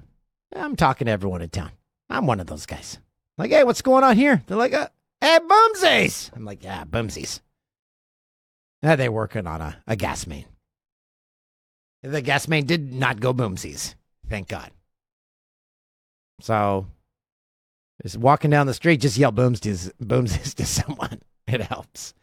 I'm 0.53 0.75
talking 0.75 1.05
to 1.05 1.11
everyone 1.13 1.41
in 1.41 1.47
town. 1.47 1.71
I'm 2.09 2.27
one 2.27 2.41
of 2.41 2.47
those 2.47 2.65
guys. 2.65 2.99
Like, 3.37 3.51
hey, 3.51 3.63
what's 3.63 3.81
going 3.81 4.03
on 4.03 4.17
here? 4.17 4.43
They're 4.45 4.57
like, 4.57 4.73
uh, 4.73 4.89
hey, 5.21 5.39
Bumsies. 5.39 6.35
I'm 6.35 6.43
like, 6.43 6.61
yeah, 6.61 6.83
Bumsies. 6.83 7.39
Yeah, 8.83 8.97
they're 8.97 9.09
working 9.09 9.47
on 9.47 9.61
a, 9.61 9.81
a 9.87 9.95
gas 9.95 10.27
main. 10.27 10.47
The 12.03 12.21
gas 12.21 12.49
main 12.49 12.65
did 12.65 12.91
not 12.91 13.21
go 13.21 13.33
boomsies. 13.33 13.95
Thank 14.27 14.49
God. 14.49 14.71
So, 16.41 16.87
just 18.01 18.17
walking 18.17 18.51
down 18.51 18.67
the 18.67 18.73
street, 18.73 19.01
just 19.01 19.17
yell 19.17 19.31
boomsies, 19.31 19.91
boomsies 20.01 20.53
to 20.55 20.65
someone. 20.77 21.21
It 21.47 21.61
helps. 21.61 22.13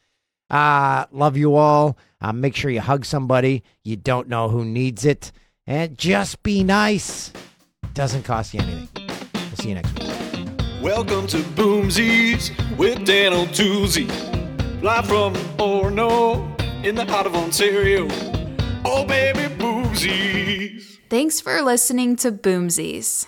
Uh, 0.49 1.07
love 1.11 1.37
you 1.37 1.57
all. 1.57 1.99
Uh, 2.21 2.33
make 2.33 2.55
sure 2.55 2.71
you 2.71 2.81
hug 2.81 3.05
somebody. 3.05 3.63
You 3.83 3.97
don't 3.97 4.29
know 4.29 4.49
who 4.49 4.65
needs 4.65 5.05
it. 5.05 5.33
And 5.67 5.99
just 5.99 6.43
be 6.43 6.63
nice. 6.63 7.33
Doesn't 7.95 8.23
cost 8.23 8.55
you 8.55 8.61
anything. 8.61 8.89
We'll 9.35 9.57
see 9.57 9.69
you 9.71 9.75
next 9.75 9.93
week. 9.99 10.07
Welcome 10.81 11.27
to 11.29 11.39
Boomsies 11.39 12.53
with 12.77 13.05
Dan 13.05 13.33
O'Toozy. 13.33 14.07
Live 14.83 15.07
from 15.09 15.35
Orono 15.59 16.85
in 16.85 16.95
the 16.95 17.05
heart 17.05 17.27
of 17.27 17.35
Ontario. 17.35 18.07
Oh, 18.85 19.05
baby, 19.05 19.53
Boomsies. 19.57 20.99
Thanks 21.11 21.41
for 21.41 21.61
listening 21.63 22.15
to 22.17 22.31
Boomsies. 22.31 23.27